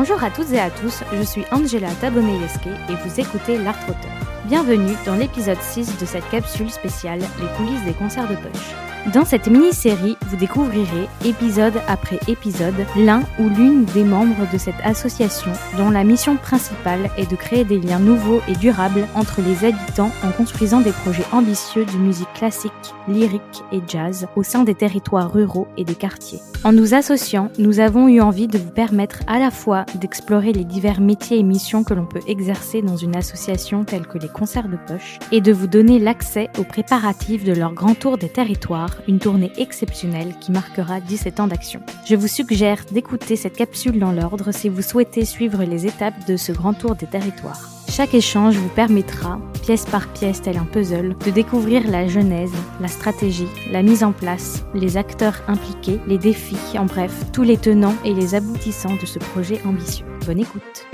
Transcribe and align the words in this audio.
Bonjour 0.00 0.22
à 0.22 0.30
toutes 0.30 0.52
et 0.52 0.60
à 0.60 0.70
tous, 0.70 1.02
je 1.12 1.22
suis 1.22 1.42
Angela 1.50 1.90
Taboneyeske 2.00 2.68
et 2.68 2.94
vous 3.04 3.18
écoutez 3.18 3.58
L'Art 3.58 3.82
Auteur. 3.88 4.44
Bienvenue 4.44 4.94
dans 5.04 5.16
l'épisode 5.16 5.60
6 5.60 5.98
de 5.98 6.06
cette 6.06 6.30
capsule 6.30 6.70
spéciale 6.70 7.18
Les 7.18 7.56
coulisses 7.56 7.84
des 7.84 7.94
concerts 7.94 8.28
de 8.28 8.36
poche. 8.36 8.87
Dans 9.14 9.24
cette 9.24 9.46
mini-série, 9.46 10.18
vous 10.26 10.36
découvrirez, 10.36 11.08
épisode 11.24 11.80
après 11.88 12.18
épisode, 12.28 12.74
l'un 12.94 13.22
ou 13.38 13.48
l'une 13.48 13.86
des 13.86 14.04
membres 14.04 14.46
de 14.52 14.58
cette 14.58 14.80
association 14.84 15.50
dont 15.78 15.88
la 15.88 16.04
mission 16.04 16.36
principale 16.36 17.08
est 17.16 17.30
de 17.30 17.36
créer 17.36 17.64
des 17.64 17.78
liens 17.78 18.00
nouveaux 18.00 18.42
et 18.48 18.54
durables 18.54 19.06
entre 19.14 19.40
les 19.40 19.64
habitants 19.64 20.10
en 20.22 20.30
construisant 20.32 20.80
des 20.80 20.92
projets 20.92 21.24
ambitieux 21.32 21.86
de 21.86 21.96
musique 21.96 22.32
classique, 22.34 22.72
lyrique 23.08 23.62
et 23.72 23.80
jazz 23.88 24.26
au 24.36 24.42
sein 24.42 24.64
des 24.64 24.74
territoires 24.74 25.32
ruraux 25.32 25.68
et 25.78 25.84
des 25.84 25.94
quartiers. 25.94 26.40
En 26.62 26.72
nous 26.72 26.92
associant, 26.92 27.50
nous 27.58 27.80
avons 27.80 28.08
eu 28.08 28.20
envie 28.20 28.48
de 28.48 28.58
vous 28.58 28.70
permettre 28.70 29.20
à 29.26 29.38
la 29.38 29.50
fois 29.50 29.86
d'explorer 29.94 30.52
les 30.52 30.64
divers 30.64 31.00
métiers 31.00 31.38
et 31.38 31.44
missions 31.44 31.82
que 31.82 31.94
l'on 31.94 32.04
peut 32.04 32.20
exercer 32.26 32.82
dans 32.82 32.96
une 32.96 33.16
association 33.16 33.84
telle 33.84 34.06
que 34.06 34.18
les 34.18 34.28
concerts 34.28 34.68
de 34.68 34.76
poche 34.86 35.18
et 35.32 35.40
de 35.40 35.52
vous 35.52 35.66
donner 35.66 35.98
l'accès 35.98 36.50
aux 36.58 36.64
préparatifs 36.64 37.44
de 37.44 37.54
leur 37.54 37.72
grand 37.72 37.94
tour 37.94 38.18
des 38.18 38.28
territoires 38.28 38.97
une 39.06 39.18
tournée 39.18 39.52
exceptionnelle 39.56 40.34
qui 40.40 40.52
marquera 40.52 41.00
17 41.00 41.40
ans 41.40 41.46
d'action. 41.46 41.80
Je 42.06 42.16
vous 42.16 42.26
suggère 42.26 42.84
d'écouter 42.90 43.36
cette 43.36 43.56
capsule 43.56 43.98
dans 43.98 44.12
l'ordre 44.12 44.52
si 44.52 44.68
vous 44.68 44.82
souhaitez 44.82 45.24
suivre 45.24 45.62
les 45.64 45.86
étapes 45.86 46.26
de 46.26 46.36
ce 46.36 46.52
grand 46.52 46.74
tour 46.74 46.94
des 46.94 47.06
territoires. 47.06 47.68
Chaque 47.88 48.14
échange 48.14 48.56
vous 48.56 48.68
permettra, 48.68 49.40
pièce 49.62 49.86
par 49.86 50.12
pièce 50.12 50.42
tel 50.42 50.56
un 50.56 50.64
puzzle, 50.64 51.16
de 51.24 51.30
découvrir 51.30 51.90
la 51.90 52.06
genèse, 52.06 52.52
la 52.80 52.88
stratégie, 52.88 53.48
la 53.70 53.82
mise 53.82 54.04
en 54.04 54.12
place, 54.12 54.64
les 54.74 54.96
acteurs 54.96 55.42
impliqués, 55.48 56.00
les 56.06 56.18
défis, 56.18 56.78
en 56.78 56.84
bref, 56.84 57.12
tous 57.32 57.42
les 57.42 57.56
tenants 57.56 57.96
et 58.04 58.14
les 58.14 58.34
aboutissants 58.34 58.96
de 59.00 59.06
ce 59.06 59.18
projet 59.18 59.60
ambitieux. 59.66 60.06
Bonne 60.26 60.40
écoute 60.40 60.86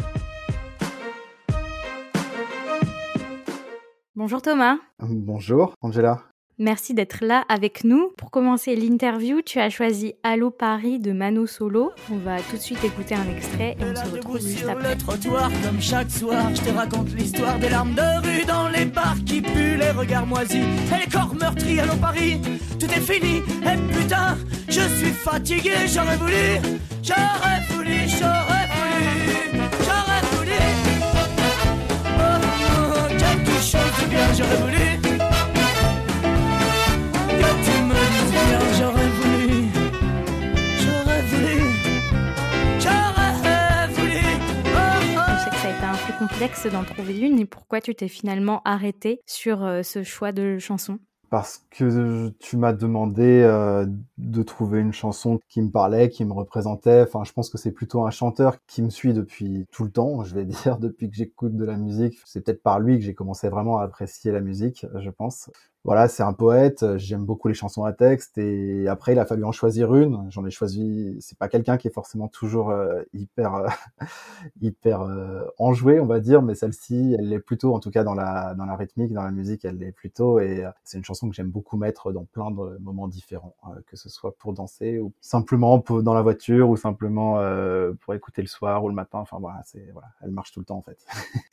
Bonjour 4.16 4.40
Thomas. 4.40 4.78
Bonjour 5.00 5.74
Angela. 5.82 6.22
Merci 6.58 6.94
d'être 6.94 7.18
là 7.20 7.44
avec 7.48 7.82
nous. 7.82 8.12
Pour 8.16 8.30
commencer 8.30 8.76
l'interview, 8.76 9.42
tu 9.44 9.58
as 9.58 9.70
choisi 9.70 10.14
Allo 10.22 10.50
Paris 10.50 11.00
de 11.00 11.10
Mano 11.10 11.46
Solo. 11.46 11.90
On 12.12 12.18
va 12.18 12.36
tout 12.48 12.56
de 12.56 12.62
suite 12.62 12.84
écouter 12.84 13.16
un 13.16 13.28
extrait 13.28 13.76
et 13.80 13.84
on 13.84 13.96
se 13.96 14.08
retrouve 14.08 14.40
juste 14.40 14.64
après. 14.68 14.94
le 14.94 14.98
trottoir 14.98 15.50
comme 15.64 15.80
chaque 15.80 16.12
soir, 16.12 16.54
je 16.54 16.60
te 16.60 16.70
raconte 16.70 17.12
l'histoire 17.14 17.58
des 17.58 17.70
larmes 17.70 17.94
de 17.94 18.24
rue 18.24 18.44
dans 18.44 18.68
les 18.68 18.84
bars 18.84 19.16
qui 19.26 19.42
puent 19.42 19.76
les 19.76 19.90
regards 19.90 20.26
moisis 20.26 20.62
et 20.92 21.04
les 21.04 21.10
corps 21.10 21.34
meurtris. 21.34 21.80
Allo 21.80 21.94
Paris, 22.00 22.40
tout 22.78 22.86
est 22.86 23.00
fini 23.00 23.38
et 23.38 23.92
putain, 23.92 24.38
je 24.68 24.80
suis 24.80 25.12
fatigué. 25.12 25.72
J'aurais 25.88 26.16
voulu, 26.16 26.60
j'aurais 27.02 27.62
voulu, 27.70 27.96
j'aurais 28.06 28.68
voulu, 28.70 29.60
j'aurais 29.80 30.22
voulu. 30.30 30.62
Oh, 32.16 32.22
oh, 32.22 33.08
quelque 33.18 33.60
chose 33.60 34.04
de 34.04 34.08
bien, 34.08 34.32
j'aurais 34.36 34.56
voulu. 34.56 34.83
D'en 46.62 46.84
trouver 46.84 47.18
une 47.18 47.40
et 47.40 47.44
pourquoi 47.44 47.80
tu 47.80 47.94
t'es 47.94 48.08
finalement 48.08 48.62
arrêté 48.64 49.20
sur 49.26 49.64
euh, 49.64 49.82
ce 49.82 50.02
choix 50.02 50.32
de 50.32 50.58
chanson? 50.58 50.98
Parce 51.28 51.66
que 51.70 52.30
tu 52.38 52.56
m'as 52.56 52.72
demandé 52.72 53.42
euh, 53.42 53.86
de 54.18 54.42
trouver 54.42 54.80
une 54.80 54.92
chanson 54.92 55.40
qui 55.48 55.60
me 55.60 55.70
parlait, 55.70 56.08
qui 56.08 56.24
me 56.24 56.32
représentait. 56.32 57.02
Enfin, 57.02 57.24
je 57.24 57.32
pense 57.32 57.50
que 57.50 57.58
c'est 57.58 57.72
plutôt 57.72 58.06
un 58.06 58.10
chanteur 58.10 58.56
qui 58.66 58.82
me 58.82 58.88
suit 58.88 59.12
depuis 59.12 59.66
tout 59.72 59.84
le 59.84 59.90
temps, 59.90 60.22
je 60.24 60.34
vais 60.34 60.44
dire, 60.64 60.78
depuis 60.78 61.10
que 61.10 61.16
j'écoute 61.16 61.56
de 61.56 61.64
la 61.64 61.76
musique. 61.76 62.18
C'est 62.24 62.42
peut-être 62.42 62.62
par 62.62 62.78
lui 62.78 62.98
que 62.98 63.04
j'ai 63.04 63.14
commencé 63.14 63.48
vraiment 63.48 63.78
à 63.78 63.84
apprécier 63.84 64.30
la 64.32 64.40
musique, 64.40 64.86
je 64.94 65.10
pense 65.10 65.50
voilà, 65.84 66.08
c'est 66.08 66.22
un 66.22 66.32
poète, 66.32 66.96
j'aime 66.96 67.26
beaucoup 67.26 67.48
les 67.48 67.54
chansons 67.54 67.84
à 67.84 67.92
texte 67.92 68.38
et 68.38 68.88
après 68.88 69.12
il 69.12 69.18
a 69.18 69.26
fallu 69.26 69.44
en 69.44 69.52
choisir 69.52 69.94
une. 69.94 70.26
J'en 70.30 70.46
ai 70.46 70.50
choisi, 70.50 71.14
c'est 71.20 71.36
pas 71.36 71.48
quelqu'un 71.48 71.76
qui 71.76 71.88
est 71.88 71.90
forcément 71.90 72.26
toujours 72.26 72.70
euh, 72.70 73.02
hyper 73.12 73.54
euh, 73.54 73.68
hyper 74.62 75.02
euh, 75.02 75.44
enjoué, 75.58 76.00
on 76.00 76.06
va 76.06 76.20
dire, 76.20 76.40
mais 76.40 76.54
celle-ci, 76.54 77.14
elle 77.18 77.28
l'est 77.28 77.38
plutôt 77.38 77.74
en 77.74 77.80
tout 77.80 77.90
cas 77.90 78.02
dans 78.02 78.14
la 78.14 78.54
dans 78.54 78.64
la 78.64 78.76
rythmique, 78.76 79.12
dans 79.12 79.22
la 79.22 79.30
musique, 79.30 79.66
elle 79.66 79.76
l'est 79.76 79.92
plutôt 79.92 80.40
et 80.40 80.64
c'est 80.84 80.96
une 80.96 81.04
chanson 81.04 81.28
que 81.28 81.34
j'aime 81.34 81.50
beaucoup 81.50 81.76
mettre 81.76 82.12
dans 82.12 82.24
plein 82.24 82.50
de 82.50 82.78
moments 82.78 83.08
différents, 83.08 83.54
que 83.86 83.96
ce 83.96 84.08
soit 84.08 84.34
pour 84.38 84.54
danser 84.54 84.98
ou 85.00 85.12
simplement 85.20 85.80
pour, 85.80 86.02
dans 86.02 86.14
la 86.14 86.22
voiture 86.22 86.70
ou 86.70 86.78
simplement 86.78 87.34
pour 88.00 88.14
écouter 88.14 88.40
le 88.40 88.48
soir 88.48 88.84
ou 88.84 88.88
le 88.88 88.94
matin. 88.94 89.18
Enfin 89.18 89.36
voilà, 89.38 89.60
c'est 89.64 89.90
voilà, 89.92 90.08
elle 90.22 90.30
marche 90.30 90.52
tout 90.52 90.60
le 90.60 90.66
temps 90.66 90.78
en 90.78 90.82
fait. 90.82 91.04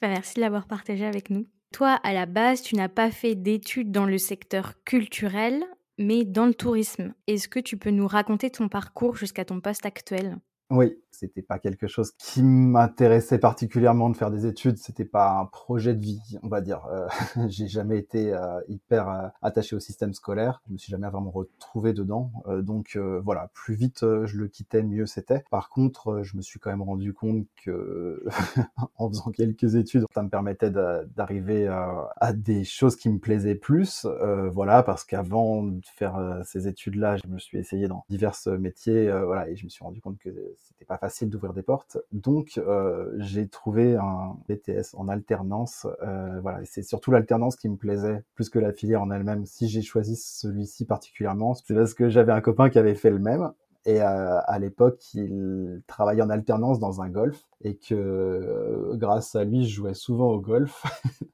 Bah, 0.01 0.07
merci 0.07 0.35
de 0.35 0.41
l'avoir 0.41 0.67
partagé 0.67 1.05
avec 1.05 1.29
nous. 1.29 1.45
Toi, 1.71 1.93
à 2.03 2.13
la 2.13 2.25
base, 2.25 2.61
tu 2.61 2.75
n'as 2.75 2.89
pas 2.89 3.11
fait 3.11 3.35
d'études 3.35 3.91
dans 3.91 4.05
le 4.05 4.17
secteur 4.17 4.73
culturel, 4.83 5.63
mais 5.97 6.25
dans 6.25 6.45
le 6.45 6.53
tourisme. 6.53 7.13
Est-ce 7.27 7.47
que 7.47 7.59
tu 7.59 7.77
peux 7.77 7.91
nous 7.91 8.07
raconter 8.07 8.49
ton 8.49 8.67
parcours 8.69 9.15
jusqu'à 9.15 9.45
ton 9.45 9.61
poste 9.61 9.85
actuel? 9.85 10.37
Oui, 10.71 10.97
c'était 11.21 11.43
pas 11.43 11.59
quelque 11.59 11.85
chose 11.85 12.13
qui 12.17 12.41
m'intéressait 12.41 13.37
particulièrement 13.37 14.09
de 14.09 14.17
faire 14.17 14.31
des 14.31 14.47
études. 14.47 14.77
C'était 14.77 15.05
pas 15.05 15.37
un 15.37 15.45
projet 15.45 15.93
de 15.93 15.99
vie, 15.99 16.39
on 16.41 16.47
va 16.47 16.61
dire. 16.61 16.85
Euh, 16.85 17.07
j'ai 17.47 17.67
jamais 17.67 17.99
été 17.99 18.33
euh, 18.33 18.59
hyper 18.67 19.09
euh, 19.09 19.27
attaché 19.43 19.75
au 19.75 19.79
système 19.79 20.13
scolaire. 20.13 20.63
Je 20.67 20.73
me 20.73 20.77
suis 20.77 20.89
jamais 20.89 21.07
vraiment 21.09 21.29
retrouvé 21.29 21.93
dedans. 21.93 22.31
donc 22.47 22.97
voilà, 23.23 23.51
plus 23.53 23.75
vite 23.75 23.99
je 24.01 24.37
le 24.37 24.47
quittais, 24.47 24.81
mieux 24.81 25.05
c'était. 25.05 25.43
Par 25.51 25.69
contre, 25.69 26.23
je 26.23 26.37
me 26.37 26.41
suis 26.41 26.59
quand 26.59 26.71
même 26.71 26.81
rendu 26.81 27.13
compte 27.13 27.45
que 27.63 28.25
en 28.97 29.09
faisant 29.09 29.31
quelques 29.31 29.75
études, 29.75 30.05
ça 30.13 30.23
me 30.23 30.29
permettait 30.29 30.71
d'arriver 30.71 31.67
à 31.67 32.33
des 32.33 32.63
choses 32.63 32.95
qui 32.95 33.09
me 33.09 33.19
plaisaient 33.19 33.55
plus. 33.55 34.07
voilà, 34.51 34.83
parce 34.83 35.03
qu'avant 35.03 35.63
de 35.63 35.81
faire 35.85 36.41
ces 36.45 36.67
études-là, 36.67 37.17
je 37.17 37.27
me 37.27 37.37
suis 37.37 37.57
essayé 37.57 37.87
dans 37.87 38.05
divers 38.09 38.35
métiers. 38.59 39.11
voilà, 39.11 39.49
et 39.49 39.55
je 39.55 39.65
me 39.65 39.69
suis 39.69 39.83
rendu 39.83 40.01
compte 40.01 40.17
que 40.17 40.29
c'était 40.63 40.85
pas 40.85 40.97
facile 40.97 41.29
d'ouvrir 41.29 41.53
des 41.53 41.61
portes. 41.61 41.97
Donc, 42.11 42.57
euh, 42.57 43.11
j'ai 43.17 43.47
trouvé 43.47 43.95
un 43.95 44.37
BTS 44.47 44.95
en 44.95 45.07
alternance. 45.07 45.87
Euh, 46.01 46.39
voilà, 46.41 46.59
c'est 46.65 46.83
surtout 46.83 47.11
l'alternance 47.11 47.55
qui 47.55 47.69
me 47.69 47.77
plaisait 47.77 48.23
plus 48.35 48.49
que 48.49 48.59
la 48.59 48.71
filière 48.71 49.01
en 49.01 49.11
elle-même. 49.11 49.45
Si 49.45 49.67
j'ai 49.67 49.81
choisi 49.81 50.15
celui-ci 50.15 50.85
particulièrement, 50.85 51.53
c'est 51.53 51.73
parce 51.73 51.93
que 51.93 52.09
j'avais 52.09 52.31
un 52.31 52.41
copain 52.41 52.69
qui 52.69 52.79
avait 52.79 52.95
fait 52.95 53.11
le 53.11 53.19
même. 53.19 53.51
Et 53.85 53.99
euh, 53.99 54.39
à 54.45 54.59
l'époque, 54.59 55.01
il 55.15 55.81
travaillait 55.87 56.21
en 56.21 56.29
alternance 56.29 56.79
dans 56.79 57.01
un 57.01 57.09
golf 57.09 57.47
et 57.63 57.77
que 57.77 57.95
euh, 57.95 58.95
grâce 58.95 59.35
à 59.35 59.43
lui, 59.43 59.67
je 59.67 59.73
jouais 59.73 59.95
souvent 59.95 60.27
au 60.27 60.39
golf 60.39 60.83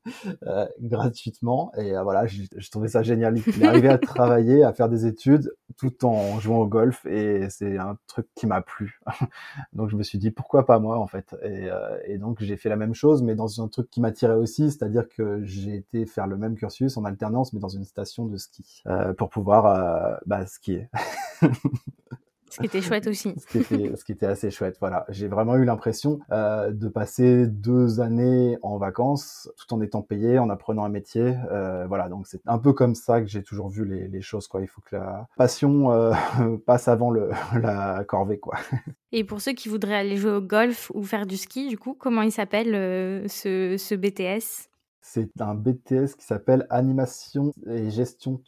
euh, 0.44 0.66
gratuitement. 0.80 1.74
Et 1.76 1.92
voilà, 2.02 2.26
je, 2.26 2.44
trouvais 2.72 2.88
ça 2.88 3.04
génial. 3.04 3.38
Il 3.38 3.66
arrivait 3.66 3.90
à 3.90 3.98
travailler, 3.98 4.64
à 4.64 4.72
faire 4.72 4.88
des 4.88 5.06
études 5.06 5.54
tout 5.76 6.06
en 6.06 6.40
jouant 6.40 6.60
au 6.60 6.68
golf 6.68 7.06
et 7.06 7.50
c'est 7.50 7.78
un 7.78 7.98
truc 8.08 8.28
qui 8.34 8.48
m'a 8.48 8.62
plu. 8.62 9.02
donc 9.74 9.90
je 9.90 9.98
me 9.98 10.04
suis 10.04 10.18
dit 10.18 10.32
pourquoi 10.32 10.66
pas 10.66 10.80
moi 10.80 10.98
en 11.00 11.08
fait? 11.08 11.36
Et, 11.44 11.68
et 12.06 12.18
donc 12.18 12.42
j'ai 12.42 12.56
fait 12.56 12.70
la 12.70 12.78
même 12.78 12.94
chose, 12.94 13.24
mais 13.24 13.36
dans 13.36 13.62
un 13.62 13.68
truc 13.68 13.90
qui 13.90 14.00
m'attirait 14.00 14.36
aussi, 14.36 14.72
c'est-à-dire 14.72 15.10
que 15.10 15.44
j'ai 15.44 15.76
été 15.76 16.06
faire 16.06 16.28
le 16.28 16.38
même 16.38 16.56
cursus 16.56 16.96
en 16.96 17.04
alternance, 17.04 17.52
mais 17.52 17.60
dans 17.60 17.68
une 17.68 17.84
station 17.84 18.26
de 18.26 18.38
ski 18.38 18.84
pour 19.18 19.30
pouvoir 19.30 20.20
bah, 20.26 20.46
skier. 20.46 20.90
Ce 22.50 22.60
qui 22.60 22.66
était 22.66 22.82
chouette 22.82 23.08
aussi. 23.08 23.34
ce, 23.38 23.46
qui 23.48 23.58
était, 23.60 23.96
ce 23.96 24.04
qui 24.04 24.12
était 24.12 24.26
assez 24.26 24.52
chouette, 24.52 24.78
voilà. 24.80 25.06
J'ai 25.10 25.28
vraiment 25.28 25.56
eu 25.56 25.66
l'impression 25.66 26.20
euh, 26.32 26.72
de 26.72 26.88
passer 26.88 27.48
deux 27.48 28.00
années 28.00 28.58
en 28.62 28.78
vacances 28.78 29.50
tout 29.58 29.74
en 29.74 29.82
étant 29.82 30.02
payé, 30.02 30.40
en 30.40 30.50
apprenant 30.50 30.84
un 30.84 30.90
métier. 30.90 31.36
Euh, 31.52 31.86
voilà, 31.88 32.10
donc 32.10 32.28
c'est 32.28 32.42
un 32.46 32.58
peu 32.58 32.74
comme 32.74 32.96
ça 32.96 33.22
que 33.22 33.28
j'ai 33.28 33.44
toujours 33.44 33.70
vu 33.70 33.86
les, 33.86 34.08
les, 34.08 34.22
choses, 34.22 34.48
quoi. 34.48 34.62
Il 34.62 34.68
faut 34.68 34.82
que 34.82 34.96
la 34.96 35.28
passion 35.38 35.92
euh, 35.92 36.14
passe 36.66 36.88
avant 36.88 37.12
le, 37.12 37.30
la 37.62 38.04
corvée, 38.06 38.40
quoi. 38.40 38.56
Et 39.12 39.24
pour 39.24 39.42
ceux 39.42 39.54
qui 39.54 39.70
voudraient 39.70 39.96
aller 39.96 40.18
jouer 40.18 40.32
au 40.32 40.42
golf 40.42 40.92
ou 40.94 41.04
faire 41.04 41.26
du 41.26 41.38
ski, 41.38 41.68
du 41.68 41.78
coup, 41.78 41.96
comment 41.98 42.22
il 42.22 42.32
s'appelle 42.32 43.30
ce, 43.30 43.76
ce 43.78 43.96
BTS 43.96 44.70
c'est 45.10 45.40
un 45.40 45.56
BTS 45.56 46.18
qui 46.18 46.26
s'appelle 46.26 46.68
Animation 46.70 47.54
et 47.66 47.90
Gestion 47.90 48.42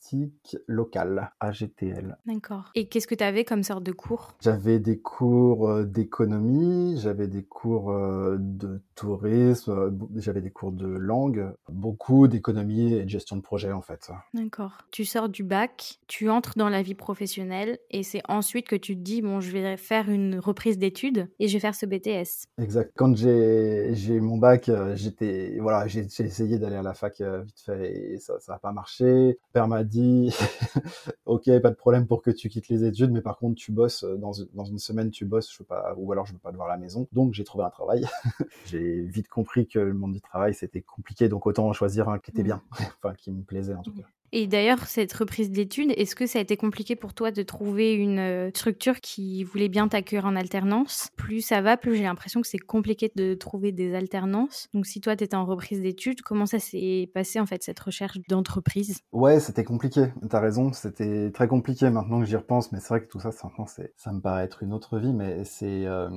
Touristique 0.00 0.56
locale, 0.66 1.32
AGTL. 1.40 2.16
D'accord. 2.26 2.70
Et 2.74 2.88
qu'est-ce 2.88 3.06
que 3.06 3.14
tu 3.14 3.24
avais 3.24 3.44
comme 3.44 3.62
sorte 3.62 3.82
de 3.82 3.92
cours? 3.92 4.34
J'avais 4.40 4.78
des 4.78 4.98
cours 4.98 5.68
euh, 5.68 5.84
d'économie, 5.84 6.98
j'avais 6.98 7.28
des 7.28 7.42
cours 7.42 7.90
euh, 7.90 8.36
de 8.38 8.80
tourisme, 8.94 9.70
euh, 9.70 9.90
j'avais 10.16 10.40
des 10.40 10.50
cours 10.50 10.72
de 10.72 10.86
langue, 10.86 11.52
beaucoup 11.68 12.28
d'économie 12.28 12.94
et 12.94 13.04
de 13.04 13.08
gestion 13.08 13.36
de 13.36 13.42
projet 13.42 13.72
en 13.72 13.82
fait. 13.82 14.10
D'accord. 14.34 14.78
Tu 14.90 15.04
sors 15.04 15.28
du 15.28 15.42
bac, 15.42 15.98
tu 16.06 16.30
entres 16.30 16.54
dans 16.56 16.68
la 16.68 16.82
vie 16.82 16.94
professionnelle 16.94 17.78
et 17.90 18.02
c'est 18.02 18.22
ensuite 18.28 18.68
que 18.68 18.76
tu 18.76 18.96
te 18.96 19.02
dis 19.02 19.22
bon, 19.22 19.40
je 19.40 19.50
vais 19.50 19.76
faire 19.76 20.10
une 20.10 20.38
reprise 20.38 20.78
d'études 20.78 21.28
et 21.38 21.48
je 21.48 21.54
vais 21.54 21.60
faire 21.60 21.74
ce 21.74 21.86
BTS. 21.86 22.46
Exact. 22.58 22.92
Quand 22.96 23.14
j'ai 23.16 23.92
eu 23.92 24.20
mon 24.20 24.38
bac, 24.38 24.70
j'étais 24.94 25.58
voilà, 25.60 25.86
j'ai 25.86 26.00
essayé 26.00 26.58
d'aller 26.58 26.76
à 26.76 26.82
la 26.82 26.94
fac 26.94 27.20
vite 27.20 27.60
fait 27.60 28.12
et 28.12 28.18
ça 28.18 28.34
n'a 28.48 28.58
pas 28.58 28.72
marché. 28.72 29.38
Père 29.52 29.68
m'a 29.68 29.84
dit 29.90 30.34
ok 31.26 31.60
pas 31.60 31.70
de 31.70 31.76
problème 31.76 32.06
pour 32.06 32.22
que 32.22 32.30
tu 32.30 32.48
quittes 32.48 32.68
les 32.68 32.84
études 32.84 33.10
mais 33.10 33.20
par 33.20 33.36
contre 33.36 33.56
tu 33.56 33.72
bosses 33.72 34.04
dans, 34.04 34.32
dans 34.54 34.64
une 34.64 34.78
semaine 34.78 35.10
tu 35.10 35.24
bosses 35.24 35.52
je 35.52 35.58
veux 35.58 35.66
pas 35.66 35.94
ou 35.96 36.10
alors 36.12 36.26
je 36.26 36.32
veux 36.32 36.38
pas 36.38 36.50
te 36.50 36.56
voir 36.56 36.68
à 36.68 36.72
la 36.72 36.78
maison. 36.78 37.08
Donc 37.12 37.34
j'ai 37.34 37.44
trouvé 37.44 37.64
un 37.64 37.70
travail. 37.70 38.06
J'ai 38.66 39.02
vite 39.02 39.28
compris 39.28 39.66
que 39.66 39.78
le 39.78 39.94
monde 39.94 40.12
du 40.12 40.20
travail 40.20 40.54
c'était 40.54 40.82
compliqué 40.82 41.28
donc 41.28 41.46
autant 41.46 41.72
choisir 41.72 42.08
un 42.08 42.18
qui 42.18 42.30
était 42.30 42.42
bien 42.42 42.62
enfin 43.02 43.14
qui 43.14 43.30
me 43.30 43.42
plaisait 43.42 43.74
en 43.74 43.82
tout 43.82 43.92
cas 43.92 44.04
et 44.32 44.46
d'ailleurs, 44.46 44.86
cette 44.86 45.12
reprise 45.12 45.50
d'études, 45.50 45.92
est-ce 45.96 46.14
que 46.14 46.26
ça 46.26 46.38
a 46.38 46.42
été 46.42 46.56
compliqué 46.56 46.96
pour 46.96 47.14
toi 47.14 47.30
de 47.30 47.42
trouver 47.42 47.94
une 47.94 48.18
euh, 48.18 48.50
structure 48.50 49.00
qui 49.00 49.44
voulait 49.44 49.68
bien 49.68 49.88
t'accueillir 49.88 50.24
en 50.24 50.36
alternance? 50.36 51.10
Plus 51.16 51.40
ça 51.40 51.60
va, 51.60 51.76
plus 51.76 51.96
j'ai 51.96 52.04
l'impression 52.04 52.40
que 52.40 52.46
c'est 52.46 52.58
compliqué 52.58 53.10
de 53.16 53.34
trouver 53.34 53.72
des 53.72 53.94
alternances. 53.94 54.68
Donc 54.72 54.86
si 54.86 55.00
toi, 55.00 55.16
tu 55.16 55.24
étais 55.24 55.36
en 55.36 55.44
reprise 55.44 55.80
d'études, 55.80 56.22
comment 56.22 56.46
ça 56.46 56.58
s'est 56.58 57.10
passé 57.12 57.40
en 57.40 57.46
fait, 57.46 57.62
cette 57.62 57.80
recherche 57.80 58.18
d'entreprise? 58.28 59.00
Ouais, 59.12 59.40
c'était 59.40 59.64
compliqué. 59.64 60.06
T'as 60.28 60.40
raison, 60.40 60.72
c'était 60.72 61.30
très 61.32 61.48
compliqué 61.48 61.90
maintenant 61.90 62.20
que 62.20 62.26
j'y 62.26 62.36
repense. 62.36 62.70
Mais 62.72 62.78
c'est 62.80 62.88
vrai 62.88 63.02
que 63.02 63.08
tout 63.08 63.20
ça, 63.20 63.32
ça, 63.32 63.50
ça 63.96 64.12
me 64.12 64.20
paraît 64.20 64.44
être 64.44 64.62
une 64.62 64.72
autre 64.72 64.98
vie. 64.98 65.12
Mais 65.12 65.44
c'est... 65.44 65.86
Euh, 65.86 66.08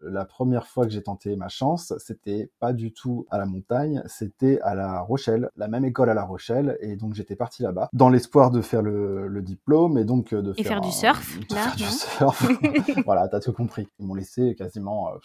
la 0.00 0.24
première 0.24 0.66
fois 0.66 0.84
que 0.84 0.90
j'ai 0.90 1.02
tenté 1.02 1.36
ma 1.36 1.48
chance, 1.48 1.94
c'était 1.98 2.50
pas 2.60 2.72
du 2.72 2.92
tout 2.92 3.26
à 3.30 3.38
la 3.38 3.46
montagne, 3.46 4.02
c'était 4.06 4.60
à 4.60 4.74
La 4.74 5.00
Rochelle, 5.00 5.50
la 5.56 5.68
même 5.68 5.84
école 5.84 6.10
à 6.10 6.14
La 6.14 6.24
Rochelle, 6.24 6.76
et 6.80 6.96
donc 6.96 7.14
j'étais 7.14 7.36
parti 7.36 7.62
là-bas 7.62 7.88
dans 7.92 8.08
l'espoir 8.08 8.50
de 8.50 8.60
faire 8.60 8.82
le, 8.82 9.42
diplôme 9.42 9.98
et 9.98 10.04
donc 10.04 10.32
euh, 10.32 10.42
de 10.42 10.52
faire, 10.52 10.80
du 10.80 10.90
surf. 10.90 11.38
là, 11.50 11.68
faire 11.68 11.76
du 11.76 11.84
surf. 11.84 12.48
voilà, 13.04 13.28
t'as 13.28 13.40
tout 13.40 13.52
compris. 13.52 13.88
Ils 13.98 14.06
m'ont 14.06 14.14
laissé 14.14 14.54
quasiment. 14.54 15.10
Euh, 15.10 15.18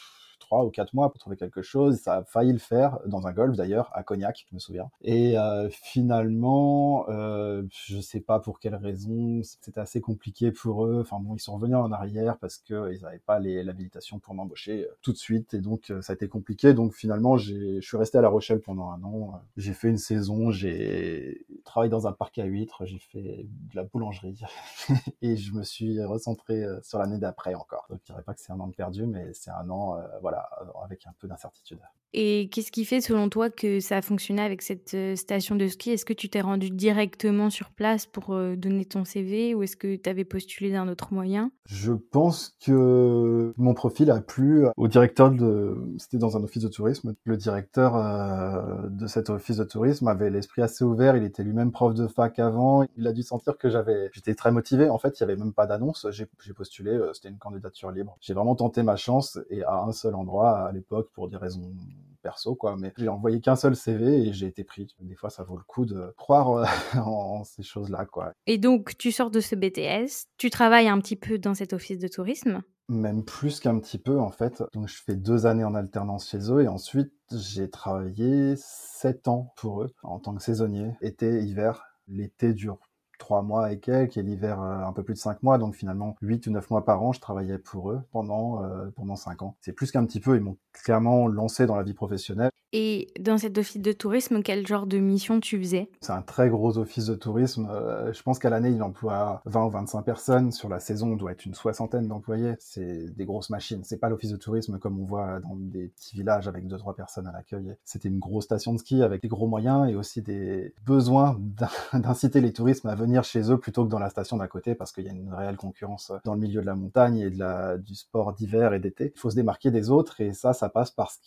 trois 0.51 0.65
ou 0.65 0.69
quatre 0.69 0.94
mois 0.94 1.09
pour 1.09 1.18
trouver 1.18 1.38
quelque 1.38 1.62
chose. 1.62 2.01
Ça 2.01 2.15
a 2.15 2.24
failli 2.25 2.51
le 2.51 2.59
faire 2.59 3.00
dans 3.06 3.25
un 3.25 3.31
golf 3.31 3.56
d'ailleurs, 3.56 3.89
à 3.94 4.03
Cognac, 4.03 4.45
je 4.50 4.53
me 4.53 4.59
souviens. 4.59 4.89
Et 5.01 5.38
euh, 5.38 5.69
finalement, 5.69 7.06
euh, 7.07 7.63
je 7.69 8.01
sais 8.01 8.19
pas 8.19 8.39
pour 8.39 8.59
quelle 8.59 8.75
raison, 8.75 9.42
c'était 9.44 9.80
assez 9.80 10.01
compliqué 10.01 10.51
pour 10.51 10.86
eux. 10.86 11.00
Enfin 11.00 11.19
bon, 11.21 11.36
ils 11.36 11.39
sont 11.39 11.56
revenus 11.56 11.77
en 11.77 11.94
arrière 11.94 12.38
parce 12.38 12.57
que 12.57 12.94
ils 12.94 13.01
n'avaient 13.01 13.19
pas 13.19 13.39
l'habilitation 13.39 14.19
pour 14.19 14.33
m'embaucher 14.33 14.83
euh, 14.83 14.98
tout 15.01 15.13
de 15.13 15.18
suite 15.18 15.53
et 15.53 15.59
donc 15.62 15.89
euh, 15.89 16.01
ça 16.01 16.12
a 16.12 16.15
été 16.15 16.27
compliqué. 16.27 16.74
Donc 16.74 16.94
finalement, 16.94 17.38
je 17.38 17.80
suis 17.80 17.95
resté 17.95 18.18
à 18.18 18.21
La 18.21 18.27
Rochelle 18.27 18.59
pendant 18.59 18.89
un 18.89 19.01
an. 19.03 19.42
J'ai 19.56 19.74
fait 19.74 19.88
une 19.88 19.98
saison, 19.98 20.51
j'ai 20.51 21.45
travaillé 21.63 21.89
dans 21.89 22.07
un 22.07 22.12
parc 22.12 22.38
à 22.39 22.44
huîtres, 22.44 22.86
j'ai 22.86 23.00
fait 23.00 23.45
de 23.48 23.75
la 23.75 23.83
boulangerie 23.83 24.42
et 25.21 25.38
je 25.38 25.53
me 25.53 25.63
suis 25.63 26.03
recentré 26.03 26.62
euh, 26.63 26.81
sur 26.83 27.00
l'année 27.00 27.19
d'après 27.19 27.53
encore. 27.56 27.86
Donc 27.89 28.00
je 28.01 28.12
dirais 28.12 28.24
pas 28.24 28.33
que 28.33 28.42
c'est 28.42 28.51
un 28.51 28.59
an 28.59 28.69
perdu, 28.69 29.06
mais 29.06 29.31
c'est 29.33 29.51
un 29.51 29.69
an, 29.69 29.98
voilà, 30.21 30.41
avec 30.84 31.06
un 31.08 31.14
peu 31.20 31.28
d'incertitude. 31.28 31.80
Et 32.14 32.50
qu'est-ce 32.52 32.72
qui 32.72 32.84
fait, 32.84 33.00
selon 33.00 33.30
toi, 33.30 33.50
que 33.50 33.80
ça 33.80 33.98
a 33.98 34.02
fonctionné 34.02 34.42
avec 34.42 34.62
cette 34.62 34.94
euh, 34.96 35.16
station 35.16 35.56
de 35.56 35.68
ski? 35.68 35.92
Est-ce 35.92 36.04
que 36.04 36.12
tu 36.12 36.30
t'es 36.30 36.42
rendu 36.42 36.70
directement 36.70 37.50
sur 37.50 37.70
place 37.70 38.06
pour 38.06 38.34
euh, 38.34 38.58
donner 38.58 38.84
ton 38.84 39.06
CV 39.06 39.56
ou 39.56 39.64
est-ce 39.64 39.78
que 39.78 39.96
tu 39.96 40.10
avais 40.10 40.26
postulé 40.26 40.72
d'un 40.72 40.90
autre 40.90 41.14
moyen? 41.14 41.52
Je 41.66 41.94
pense 41.94 42.58
que 42.66 43.54
mon 43.56 43.74
profil 43.74 44.12
a 44.12 44.20
plu 44.20 44.66
au 44.76 44.90
directeur 44.90 45.32
de... 45.32 45.78
C'était 46.00 46.18
dans 46.18 46.36
un 46.36 46.44
office 46.44 46.64
de 46.64 46.68
tourisme. 46.68 47.16
Le 47.24 47.38
directeur 47.38 47.96
euh, 47.96 48.90
de 48.90 49.08
cet 49.08 49.30
office 49.30 49.56
de 49.56 49.64
tourisme 49.64 50.10
avait 50.10 50.30
l'esprit 50.30 50.64
assez 50.64 50.84
ouvert. 50.84 51.16
Il 51.16 51.24
était 51.24 51.44
lui-même 51.44 51.72
prof 51.72 51.94
de 51.94 52.08
fac 52.08 52.40
avant. 52.40 52.86
Il 52.98 53.08
a 53.08 53.14
dû 53.14 53.24
sentir 53.24 53.58
que 53.58 53.70
j'avais... 53.70 54.10
J'étais 54.12 54.36
très 54.36 54.52
motivé. 54.52 54.90
En 54.90 54.98
fait, 54.98 55.18
il 55.18 55.24
n'y 55.24 55.32
avait 55.32 55.42
même 55.42 55.54
pas 55.54 55.66
d'annonce. 55.66 56.06
J'ai 56.12 56.28
postulé. 56.54 57.00
C'était 57.14 57.30
une 57.30 57.38
candidature 57.38 57.92
libre. 57.92 58.18
J'ai 58.20 58.34
vraiment 58.34 58.56
tenté 58.56 58.84
ma 58.84 58.98
chance 58.98 59.40
et 59.50 59.64
à 59.64 59.76
un 59.76 59.94
seul 59.94 60.14
endroit 60.16 60.31
à 60.39 60.72
l'époque 60.72 61.10
pour 61.13 61.30
des 61.30 61.38
raisons 61.38 61.74
perso, 62.22 62.56
quoi. 62.56 62.78
Mais 62.78 62.94
j'ai 62.98 63.10
envoyé 63.10 63.42
qu'un 63.42 63.56
seul 63.56 63.75
CV 63.75 64.28
et 64.28 64.33
j'ai 64.33 64.48
été 64.48 64.63
pris. 64.63 64.88
Des 65.00 65.16
fois, 65.16 65.30
ça 65.30 65.44
vaut 65.44 65.57
le 65.57 65.63
coup 65.63 65.86
de 65.86 66.13
croire 66.18 66.51
euh, 66.51 66.66
en 67.00 67.44
ces 67.44 67.63
choses-là, 67.63 68.06
quoi. 68.06 68.33
Et 68.48 68.57
donc, 68.57 68.98
tu 68.98 69.12
sors 69.12 69.31
de 69.31 69.39
ce 69.39 69.56
BTS, 69.56 70.28
tu 70.38 70.50
travailles 70.50 70.88
un 70.88 71.00
petit 71.00 71.16
peu 71.16 71.38
dans 71.38 71.54
cet 71.54 71.74
office 71.74 72.00
de 72.00 72.07
tourisme? 72.07 72.62
Même 72.89 73.24
plus 73.24 73.60
qu'un 73.62 73.80
petit 73.80 73.98
peu 73.98 74.19
en 74.19 74.31
fait. 74.31 74.63
Donc 74.74 74.89
je 74.89 75.01
fais 75.01 75.16
deux 75.16 75.45
années 75.45 75.63
en 75.63 75.75
alternance 75.75 76.30
chez 76.30 76.51
eux 76.51 76.62
et 76.62 76.68
ensuite 76.68 77.13
j'ai 77.31 77.69
travaillé 77.69 78.56
sept 78.57 79.30
ans 79.30 79.54
pour 79.56 79.84
eux 79.84 79.92
en 80.04 80.19
tant 80.19 80.36
que 80.36 80.44
saisonnier, 80.44 80.92
été, 81.01 81.42
hiver. 81.42 81.86
L'été 82.10 82.54
dure 82.54 82.80
trois 83.22 83.44
mois 83.44 83.72
et 83.72 83.80
quelques, 83.80 84.18
et 84.18 84.24
l'hiver 84.24 84.62
euh, 84.62 84.84
un 84.84 84.92
peu 84.92 85.04
plus 85.04 85.14
de 85.14 85.20
cinq 85.20 85.42
mois. 85.44 85.58
Donc 85.58 85.76
finalement, 85.76 86.16
huit 86.22 86.46
ou 86.48 86.52
neuf 86.52 86.70
mois 86.70 86.84
par 86.84 87.02
an, 87.04 87.14
je 87.14 87.22
travaillais 87.22 87.60
pour 87.60 87.92
eux 87.92 88.02
pendant, 88.12 88.64
euh, 88.64 88.90
pendant 88.96 89.16
cinq 89.16 89.44
ans. 89.44 89.56
C'est 89.62 89.74
plus 89.74 89.92
qu'un 89.92 90.06
petit 90.06 90.20
peu, 90.20 90.36
ils 90.36 90.42
m'ont 90.42 90.58
clairement 90.74 91.28
lancé 91.28 91.66
dans 91.66 91.76
la 91.76 91.84
vie 91.84 91.94
professionnelle. 91.94 92.52
Et 92.74 93.10
dans 93.20 93.38
cet 93.38 93.58
office 93.58 93.82
de 93.82 93.92
tourisme, 93.92 94.42
quel 94.42 94.66
genre 94.66 94.88
de 94.88 94.98
mission 94.98 95.42
tu 95.42 95.60
faisais? 95.60 95.90
C'est 96.00 96.14
un 96.14 96.22
très 96.22 96.50
gros 96.50 96.78
office 96.78 97.06
de 97.06 97.16
tourisme. 97.16 97.68
Euh, 97.70 98.14
je 98.14 98.24
pense 98.24 98.40
qu'à 98.40 98.50
l'année, 98.50 98.70
il 98.70 98.82
emploie 98.82 99.42
20 99.46 99.66
ou 99.66 99.70
25 99.72 100.02
personnes. 100.04 100.52
Sur 100.54 100.70
la 100.70 100.80
saison, 100.80 101.12
on 101.12 101.16
doit 101.18 101.34
être 101.34 101.46
une 101.46 101.54
soixantaine 101.54 102.08
d'employés. 102.08 102.54
C'est 102.60 103.14
des 103.14 103.26
grosses 103.26 103.50
machines. 103.50 103.84
C'est 103.84 103.98
pas 103.98 104.08
l'office 104.08 104.32
de 104.32 104.38
tourisme 104.38 104.80
comme 104.80 105.00
on 105.02 105.06
voit 105.06 105.42
dans 105.42 105.58
des 105.58 105.90
petits 105.90 106.16
villages 106.16 106.48
avec 106.48 106.66
deux 106.66 106.78
trois 106.78 106.96
personnes 106.96 107.28
à 107.28 107.34
l'accueil. 107.34 107.76
C'était 107.84 108.08
une 108.08 108.20
grosse 108.20 108.46
station 108.46 108.74
de 108.74 108.78
ski 108.78 109.04
avec 109.04 109.22
des 109.22 109.28
gros 109.28 109.48
moyens 109.48 109.90
et 109.90 109.96
aussi 109.96 110.22
des 110.22 110.74
besoins 110.86 111.38
d'inciter 111.94 112.40
les 112.40 112.54
touristes 112.54 112.86
à 112.86 112.96
venir 112.96 113.11
chez 113.24 113.52
eux 113.52 113.58
plutôt 113.58 113.86
que 113.86 113.90
dans 113.90 114.00
la 114.00 114.10
station 114.10 114.38
d'à 114.38 114.48
côté 114.48 114.75
parce 114.75 114.92
qu'il 114.92 115.06
y 115.06 115.10
a 115.10 115.12
une 115.12 115.34
réelle 115.34 115.58
concurrence 115.58 116.12
dans 116.24 116.34
le 116.34 116.40
milieu 116.40 116.62
de 116.62 116.66
la 116.66 116.75
montagne 116.75 117.18
et 117.18 117.30
de 117.30 117.38
la, 117.38 117.78
du 117.78 117.96
sport 117.96 118.34
d'hiver 118.34 118.74
et 118.74 118.80
d'été. 118.80 119.12
Il 119.16 119.19
faut 119.19 119.30
se 119.30 119.36
démarquer 119.36 119.72
des 119.72 119.90
autres 119.90 120.22
et 120.22 120.34
ça, 120.34 120.54
ça 120.54 120.69
passe 120.69 120.92
par 120.92 121.12
ce 121.12 121.19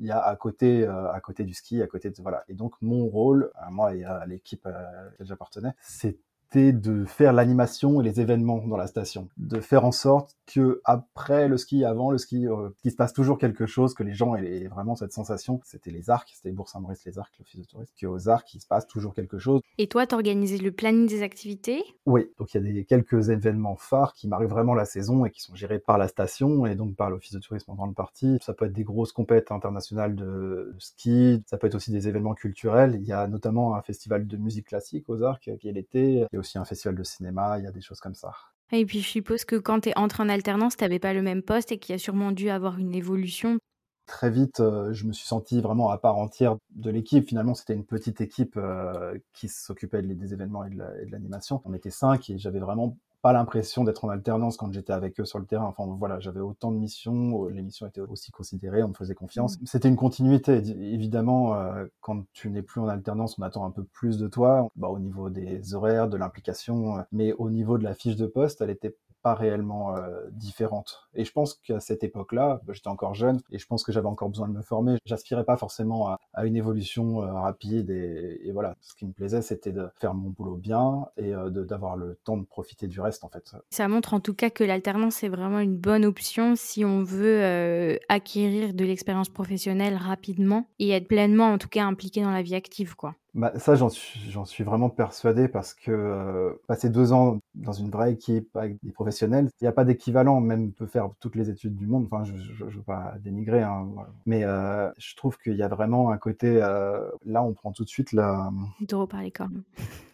y 0.00 0.10
a 0.10 0.20
à 0.20 0.36
côté, 0.36 0.84
euh, 0.84 1.10
à 1.10 1.20
côté 1.20 1.44
du 1.44 1.54
ski, 1.54 1.82
à 1.82 1.86
côté 1.86 2.10
de 2.10 2.16
voilà. 2.20 2.44
Et 2.48 2.54
donc 2.54 2.74
mon 2.80 3.06
rôle, 3.06 3.50
à 3.54 3.70
moi 3.70 3.94
et 3.94 4.04
à 4.04 4.26
l'équipe 4.26 4.66
à 4.66 4.70
laquelle 4.70 5.26
j'appartenais, 5.26 5.72
c'est 5.80 6.18
de 6.54 7.04
faire 7.04 7.32
l'animation 7.32 8.00
et 8.00 8.04
les 8.04 8.20
événements 8.20 8.66
dans 8.66 8.76
la 8.76 8.86
station, 8.86 9.28
de 9.36 9.60
faire 9.60 9.84
en 9.84 9.92
sorte 9.92 10.36
que 10.46 10.80
après 10.84 11.48
le 11.48 11.56
ski, 11.56 11.84
avant 11.84 12.10
le 12.10 12.18
ski, 12.18 12.46
euh, 12.46 12.70
qu'il 12.78 12.90
se 12.90 12.96
passe 12.96 13.12
toujours 13.12 13.36
quelque 13.36 13.66
chose, 13.66 13.94
que 13.94 14.02
les 14.02 14.14
gens 14.14 14.36
aient 14.36 14.68
vraiment 14.68 14.94
cette 14.94 15.12
sensation. 15.12 15.60
C'était 15.64 15.90
les 15.90 16.08
arcs, 16.08 16.30
c'était 16.34 16.52
Bourg-Saint-Maurice 16.52 17.04
les 17.04 17.18
arcs, 17.18 17.34
l'office 17.38 17.60
de 17.60 17.66
tourisme, 17.66 17.92
qu'aux 18.00 18.28
arcs 18.28 18.54
il 18.54 18.60
se 18.60 18.66
passe 18.66 18.86
toujours 18.86 19.14
quelque 19.14 19.38
chose. 19.38 19.60
Et 19.78 19.88
toi, 19.88 20.06
t'organises 20.06 20.62
le 20.62 20.72
planning 20.72 21.06
des 21.06 21.22
activités? 21.22 21.82
Oui, 22.06 22.30
donc 22.38 22.54
il 22.54 22.64
y 22.64 22.70
a 22.70 22.72
des 22.72 22.84
quelques 22.84 23.28
événements 23.28 23.76
phares 23.76 24.14
qui 24.14 24.28
m'arrivent 24.28 24.50
vraiment 24.50 24.74
la 24.74 24.84
saison 24.84 25.24
et 25.24 25.30
qui 25.30 25.42
sont 25.42 25.54
gérés 25.54 25.80
par 25.80 25.98
la 25.98 26.08
station 26.08 26.64
et 26.64 26.74
donc 26.74 26.94
par 26.94 27.10
l'office 27.10 27.32
de 27.32 27.40
tourisme 27.40 27.72
en 27.72 27.74
grande 27.74 27.94
partie. 27.94 28.38
Ça 28.40 28.54
peut 28.54 28.66
être 28.66 28.72
des 28.72 28.84
grosses 28.84 29.12
compètes 29.12 29.50
internationales 29.50 30.14
de, 30.14 30.74
ski, 30.78 31.42
ça 31.46 31.58
peut 31.58 31.66
être 31.66 31.74
aussi 31.74 31.90
des 31.90 32.08
événements 32.08 32.34
culturels. 32.34 32.96
Il 33.00 33.06
y 33.06 33.12
a 33.12 33.26
notamment 33.26 33.74
un 33.74 33.82
festival 33.82 34.26
de 34.26 34.36
musique 34.36 34.68
classique 34.68 35.08
aux 35.08 35.22
arcs 35.22 35.50
qui 35.60 35.68
est 35.68 35.72
l'été 35.72 36.24
a 36.36 36.40
aussi 36.40 36.58
un 36.58 36.64
festival 36.64 36.94
de 36.94 37.02
cinéma, 37.02 37.58
il 37.58 37.64
y 37.64 37.68
a 37.68 37.72
des 37.72 37.80
choses 37.80 38.00
comme 38.00 38.14
ça. 38.14 38.32
Et 38.72 38.84
puis 38.84 39.00
je 39.00 39.08
suppose 39.08 39.44
que 39.44 39.56
quand 39.56 39.80
tu 39.80 39.90
es 39.90 39.98
entré 39.98 40.22
en 40.22 40.28
alternance, 40.28 40.76
tu 40.76 40.84
n'avais 40.84 40.98
pas 40.98 41.12
le 41.12 41.22
même 41.22 41.42
poste 41.42 41.72
et 41.72 41.78
qu'il 41.78 41.92
y 41.92 41.96
a 41.96 41.98
sûrement 41.98 42.32
dû 42.32 42.50
avoir 42.50 42.78
une 42.78 42.94
évolution. 42.94 43.58
Très 44.06 44.30
vite, 44.30 44.60
euh, 44.60 44.92
je 44.92 45.04
me 45.04 45.12
suis 45.12 45.26
senti 45.26 45.60
vraiment 45.60 45.90
à 45.90 45.98
part 45.98 46.16
entière 46.16 46.56
de 46.70 46.90
l'équipe. 46.90 47.26
Finalement, 47.26 47.54
c'était 47.54 47.74
une 47.74 47.84
petite 47.84 48.20
équipe 48.20 48.56
euh, 48.56 49.18
qui 49.32 49.48
s'occupait 49.48 50.00
des 50.00 50.32
événements 50.32 50.64
et 50.64 50.70
de 50.70 51.10
l'animation. 51.10 51.60
On 51.64 51.74
était 51.74 51.90
cinq 51.90 52.30
et 52.30 52.38
j'avais 52.38 52.60
vraiment 52.60 52.96
pas 53.26 53.32
l'impression 53.32 53.82
d'être 53.82 54.04
en 54.04 54.08
alternance 54.08 54.56
quand 54.56 54.72
j'étais 54.72 54.92
avec 54.92 55.18
eux 55.18 55.24
sur 55.24 55.40
le 55.40 55.46
terrain. 55.46 55.64
Enfin 55.64 55.84
voilà, 55.98 56.20
j'avais 56.20 56.38
autant 56.38 56.70
de 56.70 56.76
missions, 56.76 57.48
les 57.48 57.60
missions 57.60 57.84
étaient 57.84 58.00
aussi 58.00 58.30
considérées, 58.30 58.84
on 58.84 58.90
me 58.90 58.94
faisait 58.94 59.16
confiance. 59.16 59.60
Mmh. 59.60 59.66
C'était 59.66 59.88
une 59.88 59.96
continuité. 59.96 60.58
Évidemment, 60.58 61.56
euh, 61.56 61.86
quand 62.00 62.24
tu 62.32 62.50
n'es 62.50 62.62
plus 62.62 62.80
en 62.80 62.86
alternance, 62.86 63.36
on 63.36 63.42
attend 63.42 63.66
un 63.66 63.72
peu 63.72 63.82
plus 63.82 64.16
de 64.16 64.28
toi, 64.28 64.68
bah, 64.76 64.86
au 64.86 65.00
niveau 65.00 65.28
des 65.28 65.74
horaires, 65.74 66.08
de 66.08 66.16
l'implication, 66.16 66.98
euh, 66.98 67.02
mais 67.10 67.32
au 67.32 67.50
niveau 67.50 67.78
de 67.78 67.82
la 67.82 67.94
fiche 67.94 68.14
de 68.14 68.26
poste, 68.26 68.60
elle 68.60 68.70
était 68.70 68.94
pas 69.26 69.34
réellement 69.34 69.96
euh, 69.96 70.28
différente. 70.30 71.08
Et 71.14 71.24
je 71.24 71.32
pense 71.32 71.54
qu'à 71.54 71.80
cette 71.80 72.04
époque-là, 72.04 72.60
bah, 72.64 72.72
j'étais 72.72 72.86
encore 72.86 73.14
jeune 73.14 73.40
et 73.50 73.58
je 73.58 73.66
pense 73.66 73.82
que 73.82 73.90
j'avais 73.90 74.06
encore 74.06 74.28
besoin 74.28 74.46
de 74.46 74.52
me 74.52 74.62
former. 74.62 74.98
J'aspirais 75.04 75.42
pas 75.42 75.56
forcément 75.56 76.10
à, 76.10 76.46
une 76.46 76.54
évolution 76.54 77.16
rapide 77.16 77.90
et, 77.90 78.50
voilà. 78.52 78.76
Ce 78.80 78.94
qui 78.94 79.04
me 79.04 79.12
plaisait, 79.12 79.42
c'était 79.42 79.72
de 79.72 79.88
faire 79.96 80.14
mon 80.14 80.30
boulot 80.30 80.54
bien 80.54 81.06
et 81.16 81.32
d'avoir 81.50 81.96
le 81.96 82.18
temps 82.22 82.36
de 82.36 82.44
profiter 82.44 82.86
du 82.86 83.00
reste 83.00 83.24
en 83.24 83.28
fait. 83.28 83.56
Ça 83.70 83.88
montre 83.88 84.14
en 84.14 84.20
tout 84.20 84.34
cas 84.34 84.50
que 84.50 84.62
l'alternance 84.62 85.24
est 85.24 85.28
vraiment 85.28 85.58
une 85.58 85.76
bonne 85.76 86.04
option 86.04 86.54
si 86.54 86.84
on 86.84 87.02
veut 87.02 87.42
euh, 87.42 87.96
acquérir 88.08 88.74
de 88.74 88.84
l'expérience 88.84 89.28
professionnelle 89.28 89.96
rapidement 89.96 90.68
et 90.78 90.90
être 90.90 91.08
pleinement 91.08 91.52
en 91.52 91.58
tout 91.58 91.68
cas 91.68 91.84
impliqué 91.84 92.22
dans 92.22 92.30
la 92.30 92.42
vie 92.42 92.54
active 92.54 92.94
quoi. 92.94 93.14
Bah, 93.36 93.52
ça, 93.58 93.74
j'en 93.74 93.90
suis, 93.90 94.30
j'en 94.30 94.46
suis 94.46 94.64
vraiment 94.64 94.88
persuadé 94.88 95.46
parce 95.46 95.74
que 95.74 95.90
euh, 95.90 96.54
passer 96.66 96.88
deux 96.88 97.12
ans 97.12 97.38
dans 97.54 97.72
une 97.72 97.90
vraie 97.90 98.14
équipe 98.14 98.56
avec 98.56 98.78
des 98.82 98.92
professionnels, 98.92 99.50
il 99.60 99.64
n'y 99.64 99.68
a 99.68 99.72
pas 99.72 99.84
d'équivalent. 99.84 100.40
Même 100.40 100.72
peut 100.72 100.86
faire 100.86 101.10
toutes 101.20 101.36
les 101.36 101.50
études 101.50 101.76
du 101.76 101.86
monde. 101.86 102.08
Enfin, 102.10 102.24
je 102.24 102.32
ne 102.64 102.70
veux 102.70 102.82
pas 102.82 103.14
dénigrer, 103.20 103.60
hein, 103.60 103.88
mais 104.24 104.44
euh, 104.44 104.90
je 104.96 105.14
trouve 105.16 105.36
qu'il 105.36 105.54
y 105.54 105.62
a 105.62 105.68
vraiment 105.68 106.10
un 106.10 106.16
côté. 106.16 106.62
Euh, 106.62 107.10
là, 107.26 107.42
on 107.42 107.52
prend 107.52 107.72
tout 107.72 107.84
de 107.84 107.90
suite 107.90 108.12
la. 108.12 108.50
Taureau 108.88 109.06
par 109.06 109.20
les 109.20 109.30
cornes. 109.30 109.64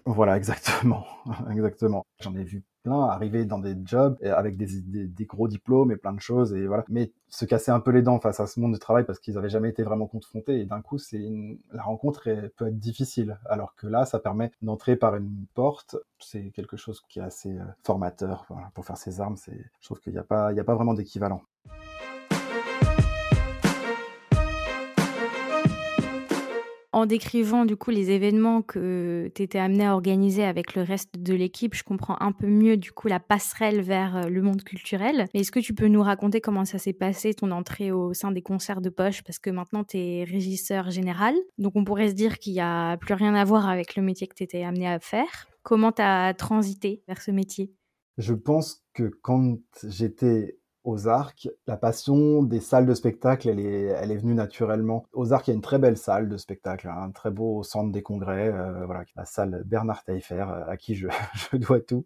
Voilà, 0.04 0.36
exactement, 0.36 1.06
exactement. 1.48 2.04
J'en 2.18 2.34
ai 2.34 2.42
vu 2.42 2.64
arriver 2.90 3.44
dans 3.44 3.58
des 3.58 3.76
jobs 3.84 4.16
avec 4.22 4.56
des, 4.56 4.80
des, 5.06 5.24
gros 5.24 5.48
diplômes 5.48 5.92
et 5.92 5.96
plein 5.96 6.12
de 6.12 6.20
choses 6.20 6.52
et 6.52 6.66
voilà. 6.66 6.84
Mais 6.88 7.12
se 7.28 7.44
casser 7.44 7.70
un 7.70 7.80
peu 7.80 7.90
les 7.90 8.02
dents 8.02 8.18
face 8.20 8.40
à 8.40 8.46
ce 8.46 8.60
monde 8.60 8.72
du 8.72 8.78
travail 8.78 9.04
parce 9.04 9.18
qu'ils 9.18 9.38
avaient 9.38 9.48
jamais 9.48 9.70
été 9.70 9.82
vraiment 9.82 10.06
confrontés 10.06 10.60
et 10.60 10.66
d'un 10.66 10.82
coup, 10.82 10.98
c'est 10.98 11.22
la 11.72 11.82
rencontre 11.82 12.24
peut 12.56 12.66
être 12.66 12.78
difficile. 12.78 13.38
Alors 13.46 13.74
que 13.76 13.86
là, 13.86 14.04
ça 14.04 14.18
permet 14.18 14.50
d'entrer 14.62 14.96
par 14.96 15.16
une 15.16 15.46
porte. 15.54 15.96
C'est 16.18 16.50
quelque 16.50 16.76
chose 16.76 17.02
qui 17.08 17.20
est 17.20 17.22
assez 17.22 17.58
euh, 17.58 17.64
formateur 17.84 18.46
pour 18.74 18.84
faire 18.84 18.96
ses 18.96 19.20
armes. 19.20 19.36
Je 19.46 19.86
trouve 19.86 20.00
qu'il 20.00 20.12
n'y 20.12 20.18
a 20.18 20.22
a 20.22 20.64
pas 20.64 20.74
vraiment 20.74 20.94
d'équivalent. 20.94 21.42
En 26.94 27.06
décrivant 27.06 27.64
du 27.64 27.74
coup 27.74 27.90
les 27.90 28.10
événements 28.10 28.60
que 28.60 29.30
tu 29.34 29.42
étais 29.42 29.58
amené 29.58 29.86
à 29.86 29.94
organiser 29.94 30.44
avec 30.44 30.74
le 30.74 30.82
reste 30.82 31.18
de 31.18 31.32
l'équipe, 31.32 31.74
je 31.74 31.84
comprends 31.84 32.18
un 32.20 32.32
peu 32.32 32.46
mieux 32.46 32.76
du 32.76 32.92
coup 32.92 33.08
la 33.08 33.18
passerelle 33.18 33.80
vers 33.80 34.16
euh, 34.16 34.28
le 34.28 34.42
monde 34.42 34.62
culturel. 34.62 35.26
Est-ce 35.32 35.50
que 35.50 35.58
tu 35.58 35.72
peux 35.72 35.88
nous 35.88 36.02
raconter 36.02 36.42
comment 36.42 36.66
ça 36.66 36.76
s'est 36.76 36.92
passé 36.92 37.32
ton 37.32 37.50
entrée 37.50 37.92
au 37.92 38.12
sein 38.12 38.30
des 38.30 38.42
concerts 38.42 38.82
de 38.82 38.90
poche? 38.90 39.22
Parce 39.22 39.38
que 39.38 39.48
maintenant 39.48 39.84
tu 39.84 39.96
es 39.96 40.24
régisseur 40.24 40.90
général. 40.90 41.34
Donc 41.56 41.76
on 41.76 41.84
pourrait 41.84 42.10
se 42.10 42.14
dire 42.14 42.38
qu'il 42.38 42.52
n'y 42.52 42.60
a 42.60 42.98
plus 42.98 43.14
rien 43.14 43.34
à 43.34 43.44
voir 43.44 43.70
avec 43.70 43.96
le 43.96 44.02
métier 44.02 44.26
que 44.26 44.34
tu 44.34 44.42
étais 44.42 44.62
amené 44.62 44.86
à 44.86 45.00
faire. 45.00 45.48
Comment 45.62 45.92
tu 45.92 46.02
as 46.02 46.34
transité 46.34 47.02
vers 47.08 47.22
ce 47.22 47.30
métier? 47.30 47.72
Je 48.18 48.34
pense 48.34 48.84
que 48.92 49.10
quand 49.22 49.56
j'étais 49.82 50.58
aux 50.84 51.08
Arcs, 51.08 51.48
la 51.66 51.76
passion 51.76 52.42
des 52.42 52.60
salles 52.60 52.86
de 52.86 52.94
spectacle, 52.94 53.48
elle 53.48 53.60
est, 53.60 53.84
elle 53.84 54.10
est 54.10 54.16
venue 54.16 54.34
naturellement. 54.34 55.04
Aux 55.12 55.32
Arcs, 55.32 55.46
il 55.46 55.50
y 55.50 55.52
a 55.52 55.56
une 55.56 55.62
très 55.62 55.78
belle 55.78 55.96
salle 55.96 56.28
de 56.28 56.36
spectacle, 56.36 56.88
un 56.88 57.10
très 57.10 57.30
beau 57.30 57.62
centre 57.62 57.92
des 57.92 58.02
congrès, 58.02 58.48
euh, 58.48 58.84
voilà, 58.86 59.04
la 59.16 59.24
salle 59.24 59.62
Bernard 59.64 60.04
Taillefer, 60.04 60.44
euh, 60.48 60.66
à 60.66 60.76
qui 60.76 60.94
je, 60.94 61.08
je 61.52 61.56
dois 61.56 61.80
tout. 61.80 62.04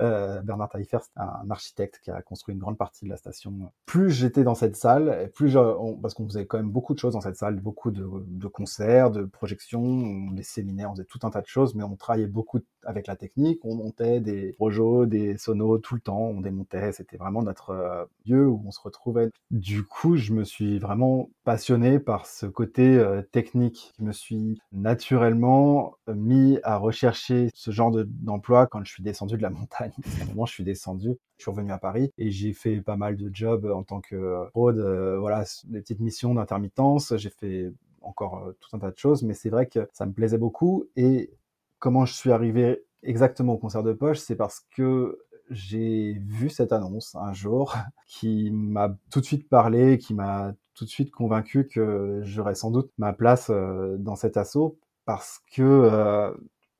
Euh, 0.00 0.42
Bernard 0.42 0.68
Taillefer, 0.68 0.98
c'est 1.02 1.20
un 1.20 1.50
architecte 1.50 2.00
qui 2.02 2.10
a 2.10 2.20
construit 2.22 2.54
une 2.54 2.60
grande 2.60 2.76
partie 2.76 3.04
de 3.04 3.10
la 3.10 3.16
station. 3.16 3.72
Plus 3.86 4.10
j'étais 4.10 4.44
dans 4.44 4.54
cette 4.54 4.76
salle, 4.76 5.30
plus 5.34 5.56
parce 6.02 6.14
qu'on 6.14 6.26
faisait 6.26 6.46
quand 6.46 6.58
même 6.58 6.70
beaucoup 6.70 6.94
de 6.94 6.98
choses 6.98 7.14
dans 7.14 7.20
cette 7.20 7.36
salle, 7.36 7.56
beaucoup 7.60 7.90
de, 7.90 8.06
de 8.26 8.46
concerts, 8.46 9.10
de 9.10 9.24
projections, 9.24 10.30
des 10.32 10.42
séminaires, 10.42 10.90
on 10.90 10.94
faisait 10.94 11.04
tout 11.04 11.20
un 11.22 11.30
tas 11.30 11.40
de 11.40 11.46
choses, 11.46 11.74
mais 11.74 11.84
on 11.84 11.96
travaillait 11.96 12.26
beaucoup 12.26 12.60
avec 12.84 13.06
la 13.06 13.16
technique, 13.16 13.60
on 13.64 13.74
montait 13.74 14.20
des 14.20 14.52
projets, 14.52 15.06
des 15.06 15.36
sonos 15.36 15.78
tout 15.78 15.94
le 15.94 16.00
temps, 16.00 16.20
on 16.20 16.40
démontait, 16.40 16.92
c'était 16.92 17.16
vraiment 17.16 17.42
notre 17.42 18.08
où 18.26 18.62
on 18.66 18.70
se 18.70 18.80
retrouvait. 18.80 19.30
Du 19.50 19.84
coup, 19.84 20.16
je 20.16 20.32
me 20.32 20.44
suis 20.44 20.78
vraiment 20.78 21.30
passionné 21.44 21.98
par 21.98 22.26
ce 22.26 22.46
côté 22.46 22.96
euh, 22.96 23.22
technique. 23.22 23.92
Je 23.98 24.04
me 24.04 24.12
suis 24.12 24.60
naturellement 24.72 25.94
euh, 26.08 26.14
mis 26.14 26.58
à 26.62 26.76
rechercher 26.76 27.50
ce 27.54 27.70
genre 27.70 27.90
d'emploi 27.90 28.66
quand 28.66 28.84
je 28.84 28.92
suis 28.92 29.02
descendu 29.02 29.36
de 29.36 29.42
la 29.42 29.50
montagne. 29.50 29.92
À 30.20 30.24
un 30.24 30.26
moment, 30.26 30.46
je 30.46 30.52
suis 30.52 30.64
descendu, 30.64 31.16
je 31.38 31.42
suis 31.42 31.50
revenu 31.50 31.72
à 31.72 31.78
Paris 31.78 32.12
et 32.18 32.30
j'ai 32.30 32.52
fait 32.52 32.80
pas 32.80 32.96
mal 32.96 33.16
de 33.16 33.30
jobs 33.32 33.66
en 33.66 33.82
tant 33.82 34.00
que 34.00 34.48
road, 34.54 34.78
euh, 34.78 35.18
voilà, 35.18 35.44
des 35.64 35.80
petites 35.80 36.00
missions 36.00 36.34
d'intermittence. 36.34 37.16
J'ai 37.16 37.30
fait 37.30 37.72
encore 38.02 38.52
tout 38.60 38.76
un 38.76 38.78
tas 38.78 38.90
de 38.90 38.98
choses, 38.98 39.22
mais 39.22 39.34
c'est 39.34 39.50
vrai 39.50 39.66
que 39.66 39.88
ça 39.92 40.06
me 40.06 40.12
plaisait 40.12 40.38
beaucoup. 40.38 40.84
Et 40.96 41.30
comment 41.78 42.06
je 42.06 42.14
suis 42.14 42.30
arrivé 42.30 42.84
exactement 43.02 43.54
au 43.54 43.58
concert 43.58 43.82
de 43.82 43.92
poche, 43.92 44.18
c'est 44.18 44.36
parce 44.36 44.60
que 44.74 45.18
j'ai 45.50 46.14
vu 46.26 46.50
cette 46.50 46.72
annonce 46.72 47.14
un 47.14 47.32
jour 47.32 47.76
qui 48.06 48.50
m'a 48.50 48.96
tout 49.10 49.20
de 49.20 49.24
suite 49.24 49.48
parlé, 49.48 49.98
qui 49.98 50.14
m'a 50.14 50.54
tout 50.74 50.84
de 50.84 50.90
suite 50.90 51.10
convaincu 51.10 51.66
que 51.66 52.20
j'aurais 52.22 52.54
sans 52.54 52.70
doute 52.70 52.90
ma 52.98 53.12
place 53.12 53.50
euh, 53.50 53.96
dans 53.98 54.14
cet 54.14 54.36
assaut 54.36 54.78
parce 55.04 55.40
que 55.52 55.62
euh, 55.62 56.34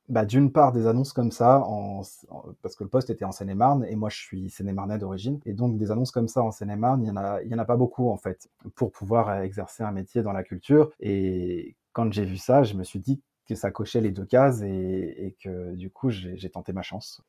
bah, 0.07 0.23
d'une 0.23 0.51
part 0.51 0.71
des 0.71 0.85
annonces 0.85 1.13
comme 1.13 1.31
ça, 1.31 1.63
parce 2.61 2.75
que 2.75 2.83
le 2.83 2.89
poste 2.89 3.09
était 3.09 3.25
en 3.25 3.31
Seine-et-Marne 3.31 3.85
et 3.89 3.95
moi 3.95 4.09
je 4.09 4.17
suis 4.17 4.51
Seine-et-Marnais 4.51 4.99
d'origine, 4.99 5.39
et 5.47 5.53
donc 5.53 5.77
des 5.77 5.89
annonces 5.89 6.11
comme 6.11 6.27
ça 6.27 6.43
en 6.43 6.51
Seine-et-Marne, 6.51 7.03
il 7.03 7.07
y 7.07 7.55
en 7.55 7.59
a, 7.59 7.65
pas 7.65 7.75
beaucoup 7.75 8.09
en 8.09 8.17
fait 8.17 8.49
pour 8.75 8.91
pouvoir 8.91 9.41
exercer 9.41 9.81
un 9.81 9.91
métier 9.91 10.21
dans 10.21 10.31
la 10.31 10.43
culture. 10.43 10.91
Et 10.99 11.75
quand 11.91 12.13
j'ai 12.13 12.25
vu 12.25 12.37
ça, 12.37 12.61
je 12.61 12.75
me 12.75 12.83
suis 12.83 12.99
dit 12.99 13.21
que 13.47 13.55
ça 13.55 13.71
cochait 13.71 14.01
les 14.01 14.11
deux 14.11 14.25
cases 14.25 14.61
et, 14.61 15.35
que 15.43 15.73
du 15.73 15.89
coup 15.89 16.09
j'ai 16.09 16.49
tenté 16.49 16.71
ma 16.71 16.83
chance. 16.83 17.23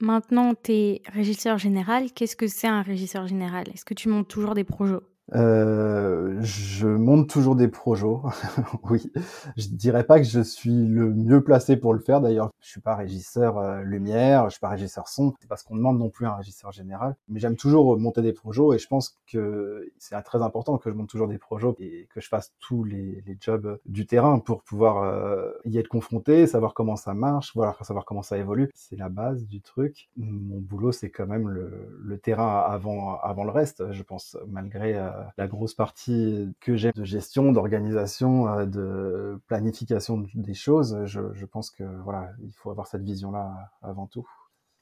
Maintenant, 0.00 0.54
tu 0.54 0.72
es 0.72 1.02
régisseur 1.12 1.58
général. 1.58 2.10
Qu'est-ce 2.12 2.36
que 2.36 2.46
c'est 2.46 2.66
un 2.66 2.80
régisseur 2.82 3.26
général? 3.26 3.66
Est-ce 3.72 3.84
que 3.84 3.94
tu 3.94 4.08
montes 4.08 4.28
toujours 4.28 4.54
des 4.54 4.64
projets? 4.64 4.94
Euh, 5.34 6.38
je 6.42 6.86
monte 6.86 7.28
toujours 7.28 7.54
des 7.56 7.68
projets, 7.68 8.00
oui. 8.84 9.10
Je 9.56 9.68
dirais 9.68 10.04
pas 10.04 10.18
que 10.18 10.26
je 10.26 10.40
suis 10.40 10.86
le 10.88 11.12
mieux 11.12 11.42
placé 11.42 11.76
pour 11.76 11.92
le 11.94 12.00
faire. 12.00 12.20
D'ailleurs, 12.20 12.50
je 12.60 12.68
suis 12.68 12.80
pas 12.80 12.94
régisseur 12.94 13.58
euh, 13.58 13.82
lumière, 13.82 14.46
je 14.46 14.50
suis 14.50 14.60
pas 14.60 14.68
régisseur 14.68 15.08
son. 15.08 15.34
C'est 15.40 15.48
parce 15.48 15.62
qu'on 15.62 15.76
demande 15.76 15.98
non 15.98 16.10
plus 16.10 16.26
un 16.26 16.34
régisseur 16.34 16.72
général. 16.72 17.16
Mais 17.28 17.40
j'aime 17.40 17.56
toujours 17.56 17.98
monter 17.98 18.22
des 18.22 18.32
projets 18.32 18.62
et 18.74 18.78
je 18.78 18.88
pense 18.88 19.18
que 19.26 19.90
c'est 19.98 20.20
très 20.22 20.42
important 20.42 20.78
que 20.78 20.90
je 20.90 20.94
monte 20.94 21.08
toujours 21.08 21.28
des 21.28 21.38
projets 21.38 21.74
et 21.78 22.08
que 22.12 22.20
je 22.20 22.28
fasse 22.28 22.52
tous 22.58 22.84
les, 22.84 23.22
jobs 23.40 23.78
du 23.86 24.06
terrain 24.06 24.38
pour 24.38 24.62
pouvoir 24.62 25.02
euh, 25.02 25.52
y 25.64 25.78
être 25.78 25.88
confronté, 25.88 26.46
savoir 26.46 26.74
comment 26.74 26.96
ça 26.96 27.14
marche, 27.14 27.52
voilà, 27.54 27.76
savoir 27.82 28.04
comment 28.04 28.22
ça 28.22 28.36
évolue. 28.36 28.70
C'est 28.74 28.96
la 28.96 29.08
base 29.08 29.46
du 29.46 29.60
truc. 29.60 30.10
Mon 30.16 30.58
boulot, 30.58 30.92
c'est 30.92 31.10
quand 31.10 31.26
même 31.26 31.48
le, 31.48 31.96
le, 32.02 32.18
terrain 32.18 32.58
avant 32.66 33.14
avant 33.20 33.44
le 33.44 33.50
reste. 33.50 33.92
Je 33.92 34.02
pense 34.02 34.36
malgré 34.48 34.96
euh, 34.96 35.10
la 35.36 35.46
grosse 35.46 35.74
partie 35.74 36.48
que 36.60 36.76
j'ai 36.76 36.92
de 36.92 37.04
gestion, 37.04 37.52
d'organisation, 37.52 38.48
euh, 38.48 38.66
de 38.66 39.40
planification 39.46 40.26
des 40.34 40.54
choses, 40.54 41.04
je, 41.06 41.44
pense 41.46 41.70
que 41.70 41.84
voilà, 42.04 42.30
il 42.42 42.52
faut 42.52 42.70
avoir 42.70 42.86
cette 42.86 43.02
vision-là 43.02 43.70
avant 43.82 44.06
tout. 44.06 44.26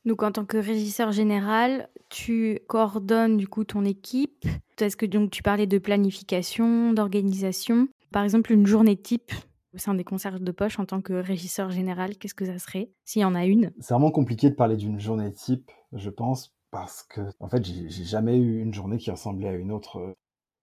Donc 0.04 0.23
en 0.23 0.33
tant 0.33 0.45
que 0.45 0.57
régisseur 0.57 1.12
général, 1.12 1.88
tu 2.09 2.61
coordonnes 2.68 3.37
du 3.37 3.49
coup 3.49 3.64
ton 3.64 3.85
équipe. 3.85 4.47
Est-ce 4.80 4.97
que 4.97 5.07
donc 5.07 5.30
tu 5.30 5.42
parlais 5.42 5.66
de 5.66 5.78
planification, 5.78 6.92
d'organisation? 6.92 7.88
Par 8.12 8.25
exemple, 8.25 8.52
une 8.52 8.66
journée 8.66 8.97
type 8.97 9.33
au 9.75 9.78
sein 9.78 9.95
des 9.95 10.04
concerts 10.04 10.40
de 10.40 10.52
poche 10.52 10.78
en 10.78 10.87
tant 10.87 11.00
que 11.00 11.12
régisseur 11.12 11.71
général, 11.71 12.16
qu'est-ce 12.16 12.35
que 12.35 12.47
ça 12.47 12.59
serait 12.59 12.90
s'il 13.04 13.23
y 13.23 13.25
en 13.25 13.35
a 13.35 13.45
une? 13.45 13.71
C'est 13.80 13.95
vraiment 13.95 14.11
compliqué 14.11 14.49
de 14.50 14.54
parler 14.54 14.76
d'une 14.76 14.99
journée 15.00 15.33
type, 15.33 15.71
je 15.92 16.11
pense, 16.11 16.54
parce 16.71 17.02
que 17.02 17.21
en 17.40 17.49
fait, 17.49 17.64
j'ai 17.64 18.04
jamais 18.04 18.37
eu 18.38 18.61
une 18.61 18.73
journée 18.73 18.99
qui 18.99 19.11
ressemblait 19.11 19.49
à 19.49 19.52
une 19.52 19.73
autre. 19.73 20.14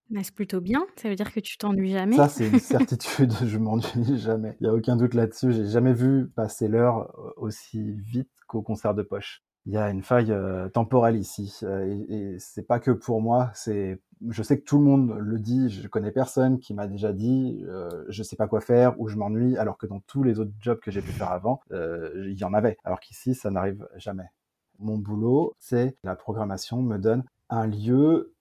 Mais 0.09 0.23
c'est 0.23 0.35
plutôt 0.35 0.61
bien, 0.61 0.85
ça 0.95 1.09
veut 1.09 1.15
dire 1.15 1.33
que 1.33 1.39
tu 1.39 1.57
t'ennuies 1.57 1.91
jamais. 1.91 2.15
Ça, 2.15 2.29
c'est 2.29 2.47
une 2.47 2.59
certitude, 2.59 3.33
je 3.45 3.57
m'ennuie 3.57 4.17
jamais. 4.17 4.55
Il 4.59 4.63
n'y 4.63 4.69
a 4.69 4.73
aucun 4.73 4.95
doute 4.95 5.13
là-dessus. 5.13 5.51
J'ai 5.51 5.65
jamais 5.65 5.93
vu 5.93 6.27
passer 6.35 6.67
l'heure 6.67 7.11
euh, 7.17 7.31
aussi 7.37 7.91
vite 7.91 8.29
qu'au 8.47 8.61
concert 8.61 8.93
de 8.93 9.01
poche. 9.01 9.43
Il 9.67 9.73
y 9.73 9.77
a 9.77 9.89
une 9.89 10.03
faille 10.03 10.31
euh, 10.31 10.69
temporelle 10.69 11.15
ici, 11.15 11.57
euh, 11.63 11.87
et, 11.87 12.33
et 12.33 12.39
c'est 12.39 12.67
pas 12.67 12.79
que 12.79 12.91
pour 12.91 13.19
moi. 13.19 13.49
C'est, 13.55 13.99
je 14.29 14.43
sais 14.43 14.59
que 14.59 14.63
tout 14.63 14.77
le 14.77 14.83
monde 14.83 15.15
le 15.17 15.39
dit. 15.39 15.69
Je 15.69 15.87
connais 15.87 16.11
personne 16.11 16.59
qui 16.59 16.75
m'a 16.75 16.85
déjà 16.85 17.13
dit, 17.13 17.63
euh, 17.67 18.05
je 18.07 18.21
sais 18.21 18.35
pas 18.35 18.47
quoi 18.47 18.61
faire 18.61 18.99
ou 18.99 19.07
je 19.07 19.17
m'ennuie, 19.17 19.57
alors 19.57 19.79
que 19.79 19.87
dans 19.87 20.01
tous 20.01 20.21
les 20.21 20.39
autres 20.39 20.51
jobs 20.59 20.79
que 20.79 20.91
j'ai 20.91 21.01
pu 21.01 21.11
faire 21.11 21.31
avant, 21.31 21.61
il 21.71 22.37
y 22.37 22.43
en 22.43 22.53
avait. 22.53 22.77
Alors 22.83 22.99
qu'ici, 22.99 23.33
ça 23.33 23.49
n'arrive 23.49 23.87
jamais. 23.95 24.29
Mon 24.77 24.99
boulot, 24.99 25.53
c'est 25.57 25.95
la 26.03 26.15
programmation 26.15 26.83
me 26.83 26.97
donne 26.97 27.23
un 27.49 27.65
lieu 27.65 28.34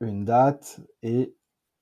une 0.00 0.24
date 0.24 0.80
et 1.02 1.34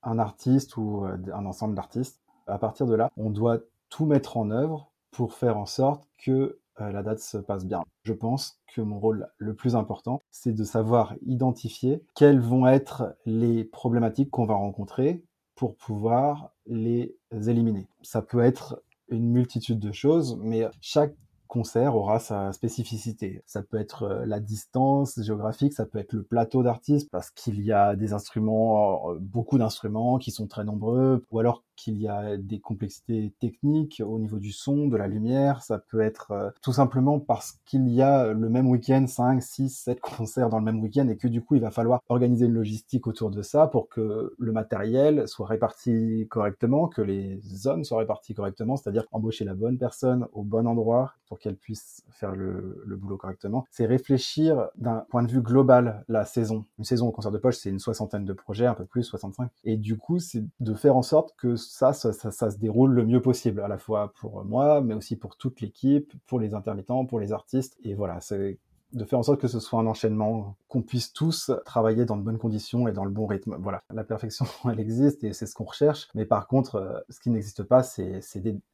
un 0.02 0.18
artiste 0.18 0.76
ou 0.76 1.04
euh, 1.04 1.16
un 1.32 1.46
ensemble 1.46 1.75
d'artistes. 1.75 2.20
À 2.46 2.58
partir 2.58 2.87
de 2.87 2.94
là, 2.94 3.10
on 3.16 3.30
doit 3.30 3.58
tout 3.90 4.06
mettre 4.06 4.37
en 4.37 4.50
œuvre 4.50 4.90
pour 5.10 5.34
faire 5.34 5.58
en 5.58 5.66
sorte 5.66 6.08
que 6.18 6.58
euh, 6.80 6.92
la 6.92 7.02
date 7.02 7.20
se 7.20 7.38
passe 7.38 7.66
bien. 7.66 7.82
Je 8.04 8.12
pense 8.12 8.60
que 8.75 8.80
mon 8.80 8.98
rôle 8.98 9.28
le 9.38 9.54
plus 9.54 9.76
important, 9.76 10.22
c'est 10.30 10.52
de 10.52 10.64
savoir 10.64 11.14
identifier 11.26 12.04
quelles 12.14 12.40
vont 12.40 12.66
être 12.66 13.16
les 13.26 13.64
problématiques 13.64 14.30
qu'on 14.30 14.46
va 14.46 14.54
rencontrer 14.54 15.25
pour 15.54 15.76
pouvoir 15.76 16.52
les 16.66 17.16
éliminer. 17.32 17.88
Ça 18.02 18.22
peut 18.22 18.40
être 18.40 18.82
une 19.08 19.28
multitude 19.28 19.80
de 19.80 19.90
choses, 19.90 20.38
mais 20.40 20.68
chaque 20.80 21.14
concert 21.49 21.97
aura 21.97 22.21
sa 22.21 22.52
spécificité. 22.52 23.43
Ça 23.47 23.62
peut 23.62 23.78
être 23.78 24.05
euh, 24.05 24.26
la 24.26 24.38
distance 24.38 25.21
géographique, 25.21 25.73
ça 25.73 25.87
peut 25.87 25.99
être 25.99 26.12
le 26.12 26.23
plateau 26.23 26.62
d'artistes 26.62 27.09
parce 27.11 27.31
qu'il 27.31 27.61
y 27.62 27.73
a 27.73 27.97
des 27.97 28.12
instruments, 28.12 29.11
euh, 29.11 29.19
beaucoup 29.21 29.59
d'instruments 29.59 30.19
qui 30.19 30.31
sont 30.31 30.47
très 30.47 30.64
nombreux, 30.64 31.25
ou 31.31 31.40
alors 31.40 31.64
qu'il 31.78 32.02
y 32.02 32.08
a 32.08 32.37
des 32.37 32.58
complexités 32.58 33.32
techniques 33.38 34.02
au 34.04 34.18
niveau 34.18 34.38
du 34.38 34.52
son, 34.52 34.88
de 34.88 34.97
la 34.97 35.06
lumière. 35.06 35.62
Ça 35.62 35.78
peut 35.78 36.00
être 36.00 36.32
euh, 36.32 36.50
tout 36.61 36.73
simplement 36.73 37.20
parce 37.20 37.58
qu'il 37.64 37.88
y 37.88 38.02
a 38.02 38.32
le 38.32 38.49
même 38.49 38.68
week-end 38.68 39.06
5, 39.06 39.42
6, 39.42 39.68
7 39.70 40.00
concerts 40.00 40.49
dans 40.49 40.58
le 40.58 40.64
même 40.64 40.82
week-end 40.82 41.08
et 41.08 41.16
que 41.16 41.28
du 41.28 41.42
coup 41.42 41.54
il 41.54 41.61
va 41.61 41.70
falloir 41.70 42.02
organiser 42.08 42.47
une 42.47 42.54
logistique 42.54 43.06
autour 43.06 43.30
de 43.30 43.42
ça 43.42 43.68
pour 43.68 43.88
que 43.88 44.35
le 44.37 44.52
matériel 44.52 45.28
soit 45.28 45.47
réparti 45.47 46.26
correctement, 46.28 46.88
que 46.88 47.02
les 47.02 47.40
zones 47.42 47.85
soient 47.85 47.99
réparties 47.99 48.35
correctement, 48.35 48.76
c'est-à-dire 48.76 49.04
embaucher 49.12 49.44
la 49.44 49.54
bonne 49.54 49.78
personne 49.78 50.26
au 50.32 50.42
bon 50.42 50.66
endroit 50.66 51.14
pour 51.28 51.38
qu'elle 51.38 51.56
puisse 51.56 52.02
faire 52.11 52.35
le, 52.35 52.82
le 52.85 52.97
boulot 52.97 53.16
correctement. 53.16 53.66
C'est 53.70 53.87
réfléchir 53.87 54.68
d'un 54.76 55.04
point 55.11 55.23
de 55.23 55.30
vue 55.30 55.42
global 55.42 56.04
la 56.08 56.25
saison. 56.25 56.64
Une 56.78 56.85
saison 56.85 57.08
au 57.08 57.12
concert 57.12 57.30
de 57.30 57.38
poche, 57.38 57.56
c'est 57.56 57.70
une 57.70 57.78
soixantaine 57.78 58.25
de 58.25 58.32
projets, 58.32 58.66
un 58.66 58.75
peu 58.75 58.85
plus, 58.85 59.04
65. 59.04 59.50
Et 59.64 59.76
du 59.76 59.97
coup, 59.97 60.18
c'est 60.18 60.44
de 60.61 60.75
faire 60.75 60.97
en 60.97 61.02
sorte 61.02 61.35
que 61.37 61.56
ça 61.68 61.92
ça, 61.92 62.12
se 62.50 62.58
déroule 62.58 62.92
le 62.92 63.04
mieux 63.04 63.22
possible, 63.22 63.60
à 63.60 63.68
la 63.68 63.78
fois 63.78 64.12
pour 64.20 64.44
moi, 64.44 64.80
mais 64.80 64.94
aussi 64.94 65.16
pour 65.16 65.37
toute 65.37 65.60
l'équipe, 65.60 66.12
pour 66.26 66.40
les 66.40 66.54
intermittents, 66.54 67.04
pour 67.06 67.20
les 67.20 67.32
artistes. 67.32 67.76
Et 67.84 67.94
voilà, 67.94 68.20
c'est 68.20 68.58
de 68.92 69.04
faire 69.04 69.18
en 69.18 69.23
sorte 69.23 69.40
que 69.40 69.49
ce 69.49 69.61
soit 69.61 69.80
un 69.80 69.87
enchaînement, 69.87 70.57
qu'on 70.68 70.83
puisse 70.83 71.12
tous 71.12 71.50
travailler 71.64 72.04
dans 72.04 72.16
de 72.16 72.23
bonnes 72.23 72.38
conditions 72.38 72.88
et 72.88 72.92
dans 72.92 73.04
le 73.04 73.11
bon 73.11 73.26
rythme. 73.26 73.57
Voilà, 73.59 73.83
la 73.92 74.04
perfection, 74.04 74.47
elle 74.71 74.80
existe 74.80 75.25
et 75.25 75.33
c'est 75.33 75.47
ce 75.47 75.54
qu'on 75.54 75.64
recherche. 75.64 76.09
Mais 76.14 76.25
par 76.25 76.47
contre, 76.47 76.76
euh, 76.76 76.99
ce 77.09 77.21
qui 77.21 77.30
n'existe 77.30 77.62
pas, 77.62 77.83
c'est 77.83 78.21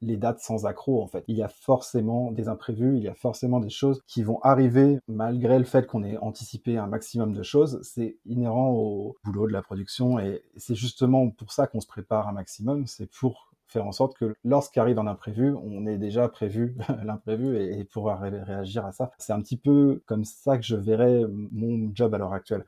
les 0.00 0.16
dates 0.16 0.40
sans 0.40 0.66
accroc, 0.66 1.02
en 1.02 1.06
fait. 1.06 1.24
Il 1.28 1.36
y 1.36 1.42
a 1.42 1.48
forcément 1.48 2.30
des 2.32 2.48
imprévus, 2.48 2.96
il 2.96 3.02
y 3.02 3.08
a 3.08 3.14
forcément 3.14 3.60
des 3.60 3.70
choses 3.70 4.00
qui 4.06 4.22
vont 4.22 4.40
arriver 4.42 4.98
malgré 5.08 5.58
le 5.58 5.64
fait 5.64 5.86
qu'on 5.86 6.04
ait 6.04 6.18
anticipé 6.18 6.78
un 6.78 6.86
maximum 6.86 7.32
de 7.32 7.42
choses. 7.42 7.80
C'est 7.82 8.18
inhérent 8.26 8.70
au 8.70 9.16
boulot 9.24 9.46
de 9.46 9.52
la 9.52 9.62
production 9.62 10.18
et 10.18 10.42
c'est 10.56 10.74
justement 10.74 11.30
pour 11.30 11.52
ça 11.52 11.66
qu'on 11.66 11.80
se 11.80 11.86
prépare 11.86 12.28
un 12.28 12.32
maximum. 12.32 12.86
C'est 12.86 13.10
pour 13.10 13.53
en 13.80 13.92
sorte 13.92 14.16
que 14.16 14.34
lorsqu'arrive 14.44 14.98
un 14.98 15.06
imprévu, 15.06 15.54
on 15.62 15.86
ait 15.86 15.98
déjà 15.98 16.28
prévu 16.28 16.76
l'imprévu 17.04 17.56
et, 17.56 17.84
pouvoir 17.84 18.20
réagir 18.20 18.84
à 18.84 18.92
ça. 18.92 19.10
C'est 19.18 19.32
un 19.32 19.40
petit 19.40 19.56
peu 19.56 20.02
comme 20.06 20.24
ça 20.24 20.56
que 20.56 20.64
je 20.64 20.76
verrais 20.76 21.22
mon 21.28 21.90
job 21.94 22.14
à 22.14 22.18
l'heure 22.18 22.32
actuelle. 22.32 22.64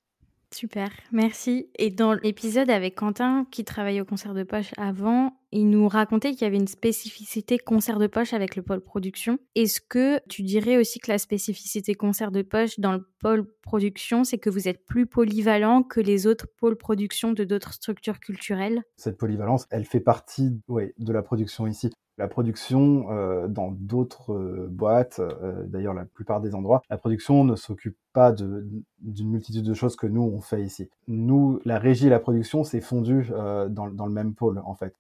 Super, 0.54 0.90
merci. 1.12 1.68
Et 1.76 1.90
dans 1.90 2.14
l'épisode 2.14 2.70
avec 2.70 2.94
Quentin, 2.94 3.46
qui 3.50 3.64
travaillait 3.64 4.00
au 4.00 4.04
concert 4.04 4.32
de 4.32 4.44
poche 4.44 4.72
avant, 4.76 5.32
il 5.52 5.70
nous 5.70 5.88
racontait 5.88 6.32
qu'il 6.32 6.42
y 6.42 6.44
avait 6.44 6.56
une 6.56 6.66
spécificité 6.66 7.58
concert 7.58 7.98
de 7.98 8.06
poche 8.06 8.32
avec 8.32 8.56
le 8.56 8.62
pôle 8.62 8.80
production. 8.80 9.38
Est-ce 9.54 9.80
que 9.80 10.20
tu 10.28 10.42
dirais 10.42 10.76
aussi 10.76 10.98
que 10.98 11.10
la 11.10 11.18
spécificité 11.18 11.94
concert 11.94 12.32
de 12.32 12.42
poche 12.42 12.78
dans 12.80 12.92
le 12.92 13.06
pôle 13.20 13.46
production, 13.62 14.24
c'est 14.24 14.38
que 14.38 14.50
vous 14.50 14.68
êtes 14.68 14.84
plus 14.86 15.06
polyvalent 15.06 15.82
que 15.82 16.00
les 16.00 16.26
autres 16.26 16.46
pôles 16.58 16.76
production 16.76 17.32
de 17.32 17.44
d'autres 17.44 17.72
structures 17.72 18.20
culturelles? 18.20 18.82
Cette 18.96 19.18
polyvalence, 19.18 19.66
elle 19.70 19.84
fait 19.84 20.00
partie 20.00 20.60
de 20.68 21.12
la 21.12 21.22
production 21.22 21.66
ici. 21.66 21.90
La 22.18 22.28
production, 22.28 23.10
euh, 23.10 23.46
dans 23.46 23.72
d'autres 23.72 24.32
euh, 24.32 24.68
boîtes, 24.70 25.20
euh, 25.20 25.66
d'ailleurs 25.66 25.92
la 25.92 26.06
plupart 26.06 26.40
des 26.40 26.54
endroits, 26.54 26.80
la 26.88 26.96
production 26.96 27.44
ne 27.44 27.56
s'occupe 27.56 27.96
pas 28.14 28.32
d'une 28.32 29.28
multitude 29.28 29.66
de 29.66 29.74
choses 29.74 29.96
que 29.96 30.06
nous, 30.06 30.22
on 30.22 30.40
fait 30.40 30.62
ici. 30.62 30.88
Nous, 31.08 31.60
la 31.66 31.78
régie 31.78 32.06
et 32.06 32.10
la 32.10 32.18
production, 32.18 32.64
c'est 32.64 32.80
fondu 32.80 33.28
dans, 33.68 33.86
le 33.86 34.10
même 34.10 34.34
pôle, 34.34 34.62
en 34.64 34.74
fait. 34.74 34.94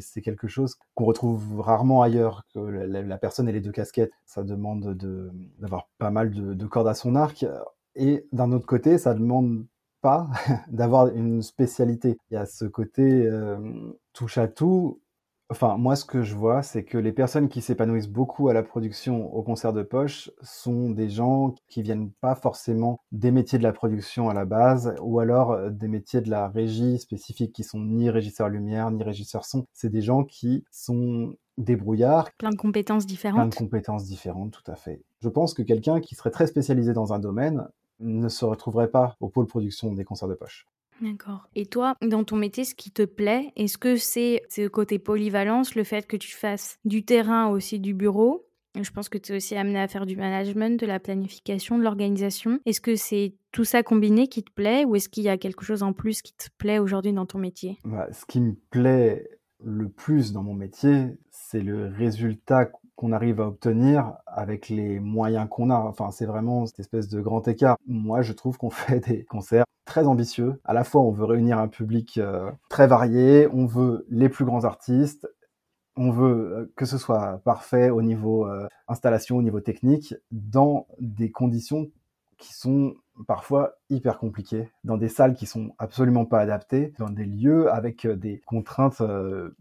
C'est 0.00 0.20
quelque 0.22 0.48
chose 0.48 0.76
qu'on 0.94 1.04
retrouve 1.04 1.60
rarement 1.60 2.02
ailleurs, 2.02 2.44
que 2.54 2.58
la, 2.58 3.18
personne 3.18 3.48
ait 3.48 3.52
les 3.52 3.60
deux 3.60 3.72
casquettes. 3.72 4.12
Ça 4.24 4.42
demande 4.42 4.94
d'avoir 5.58 5.88
pas 5.98 6.10
mal 6.10 6.30
de, 6.30 6.54
de 6.54 6.66
cordes 6.66 6.88
à 6.88 6.94
son 6.94 7.16
arc. 7.16 7.46
Et 7.94 8.26
d'un 8.32 8.52
autre 8.52 8.66
côté, 8.66 8.98
ça 8.98 9.14
demande 9.14 9.66
pas 10.00 10.28
d'avoir 10.68 11.08
une 11.08 11.42
spécialité. 11.42 12.18
Il 12.30 12.34
y 12.34 12.36
a 12.36 12.46
ce 12.46 12.64
côté 12.64 13.28
touche 14.12 14.38
à 14.38 14.48
tout 14.48 15.00
Enfin, 15.50 15.76
moi, 15.76 15.96
ce 15.96 16.04
que 16.04 16.22
je 16.22 16.36
vois, 16.36 16.62
c'est 16.62 16.84
que 16.84 16.96
les 16.96 17.10
personnes 17.10 17.48
qui 17.48 17.60
s'épanouissent 17.60 18.08
beaucoup 18.08 18.48
à 18.48 18.54
la 18.54 18.62
production 18.62 19.34
au 19.34 19.42
concert 19.42 19.72
de 19.72 19.82
poche 19.82 20.30
sont 20.42 20.90
des 20.90 21.10
gens 21.10 21.56
qui 21.66 21.82
viennent 21.82 22.12
pas 22.20 22.36
forcément 22.36 23.00
des 23.10 23.32
métiers 23.32 23.58
de 23.58 23.64
la 23.64 23.72
production 23.72 24.28
à 24.28 24.34
la 24.34 24.44
base, 24.44 24.94
ou 25.02 25.18
alors 25.18 25.50
euh, 25.50 25.68
des 25.70 25.88
métiers 25.88 26.20
de 26.20 26.30
la 26.30 26.48
régie 26.48 26.98
spécifiques 26.98 27.52
qui 27.52 27.64
sont 27.64 27.80
ni 27.80 28.10
régisseur 28.10 28.48
lumière, 28.48 28.92
ni 28.92 29.02
régisseur 29.02 29.44
son. 29.44 29.66
C'est 29.72 29.90
des 29.90 30.02
gens 30.02 30.22
qui 30.22 30.64
sont 30.70 31.34
débrouillards. 31.58 32.30
Plein 32.38 32.50
de 32.50 32.56
compétences 32.56 33.04
différentes. 33.04 33.36
Plein 33.36 33.48
de 33.48 33.54
compétences 33.56 34.04
différentes, 34.04 34.52
tout 34.52 34.70
à 34.70 34.76
fait. 34.76 35.02
Je 35.20 35.28
pense 35.28 35.52
que 35.52 35.62
quelqu'un 35.62 36.00
qui 36.00 36.14
serait 36.14 36.30
très 36.30 36.46
spécialisé 36.46 36.92
dans 36.92 37.12
un 37.12 37.18
domaine 37.18 37.66
ne 37.98 38.28
se 38.28 38.44
retrouverait 38.44 38.90
pas 38.90 39.16
au 39.18 39.28
pôle 39.28 39.46
production 39.46 39.92
des 39.92 40.04
concerts 40.04 40.28
de 40.28 40.34
poche. 40.34 40.66
D'accord. 41.00 41.48
Et 41.54 41.66
toi, 41.66 41.96
dans 42.02 42.24
ton 42.24 42.36
métier, 42.36 42.64
ce 42.64 42.74
qui 42.74 42.90
te 42.90 43.02
plaît, 43.02 43.52
est-ce 43.56 43.78
que 43.78 43.96
c'est 43.96 44.42
le 44.56 44.68
côté 44.68 44.98
polyvalence, 44.98 45.74
le 45.74 45.84
fait 45.84 46.06
que 46.06 46.16
tu 46.16 46.34
fasses 46.34 46.78
du 46.84 47.04
terrain 47.04 47.48
aussi 47.48 47.78
du 47.78 47.94
bureau? 47.94 48.46
Je 48.80 48.90
pense 48.90 49.08
que 49.08 49.18
tu 49.18 49.32
es 49.32 49.36
aussi 49.36 49.56
amené 49.56 49.80
à 49.80 49.88
faire 49.88 50.06
du 50.06 50.16
management, 50.16 50.78
de 50.78 50.86
la 50.86 51.00
planification, 51.00 51.76
de 51.76 51.82
l'organisation. 51.82 52.60
Est-ce 52.66 52.80
que 52.80 52.94
c'est 52.94 53.34
tout 53.50 53.64
ça 53.64 53.82
combiné 53.82 54.28
qui 54.28 54.44
te 54.44 54.52
plaît 54.52 54.84
ou 54.84 54.94
est-ce 54.94 55.08
qu'il 55.08 55.24
y 55.24 55.28
a 55.28 55.38
quelque 55.38 55.64
chose 55.64 55.82
en 55.82 55.92
plus 55.92 56.22
qui 56.22 56.34
te 56.34 56.46
plaît 56.56 56.78
aujourd'hui 56.78 57.12
dans 57.12 57.26
ton 57.26 57.38
métier? 57.38 57.78
Bah, 57.84 58.06
Ce 58.12 58.24
qui 58.26 58.40
me 58.40 58.54
plaît 58.70 59.28
le 59.64 59.88
plus 59.88 60.32
dans 60.32 60.44
mon 60.44 60.54
métier, 60.54 61.06
c'est 61.30 61.60
le 61.60 61.88
résultat 61.88 62.70
qu'on 63.00 63.12
arrive 63.12 63.40
à 63.40 63.46
obtenir 63.46 64.12
avec 64.26 64.68
les 64.68 65.00
moyens 65.00 65.48
qu'on 65.48 65.70
a. 65.70 65.74
Enfin, 65.74 66.10
c'est 66.10 66.26
vraiment 66.26 66.66
cette 66.66 66.80
espèce 66.80 67.08
de 67.08 67.22
grand 67.22 67.48
écart. 67.48 67.78
Moi, 67.86 68.20
je 68.20 68.34
trouve 68.34 68.58
qu'on 68.58 68.68
fait 68.70 69.00
des 69.00 69.24
concerts 69.24 69.64
très 69.86 70.06
ambitieux. 70.06 70.60
À 70.66 70.74
la 70.74 70.84
fois, 70.84 71.00
on 71.00 71.10
veut 71.10 71.24
réunir 71.24 71.58
un 71.58 71.68
public 71.68 72.18
euh, 72.18 72.50
très 72.68 72.86
varié, 72.86 73.48
on 73.54 73.64
veut 73.64 74.04
les 74.10 74.28
plus 74.28 74.44
grands 74.44 74.64
artistes, 74.64 75.26
on 75.96 76.10
veut 76.10 76.52
euh, 76.52 76.72
que 76.76 76.84
ce 76.84 76.98
soit 76.98 77.40
parfait 77.42 77.88
au 77.88 78.02
niveau 78.02 78.46
euh, 78.46 78.68
installation, 78.86 79.38
au 79.38 79.42
niveau 79.42 79.60
technique, 79.60 80.14
dans 80.30 80.86
des 81.00 81.30
conditions 81.30 81.88
qui 82.36 82.52
sont 82.52 82.96
parfois 83.26 83.76
hyper 83.88 84.18
compliquées, 84.18 84.68
dans 84.84 84.98
des 84.98 85.08
salles 85.08 85.34
qui 85.34 85.46
sont 85.46 85.74
absolument 85.78 86.26
pas 86.26 86.40
adaptées, 86.40 86.92
dans 86.98 87.08
des 87.08 87.24
lieux 87.24 87.72
avec 87.72 88.06
des 88.06 88.40
contraintes 88.46 89.02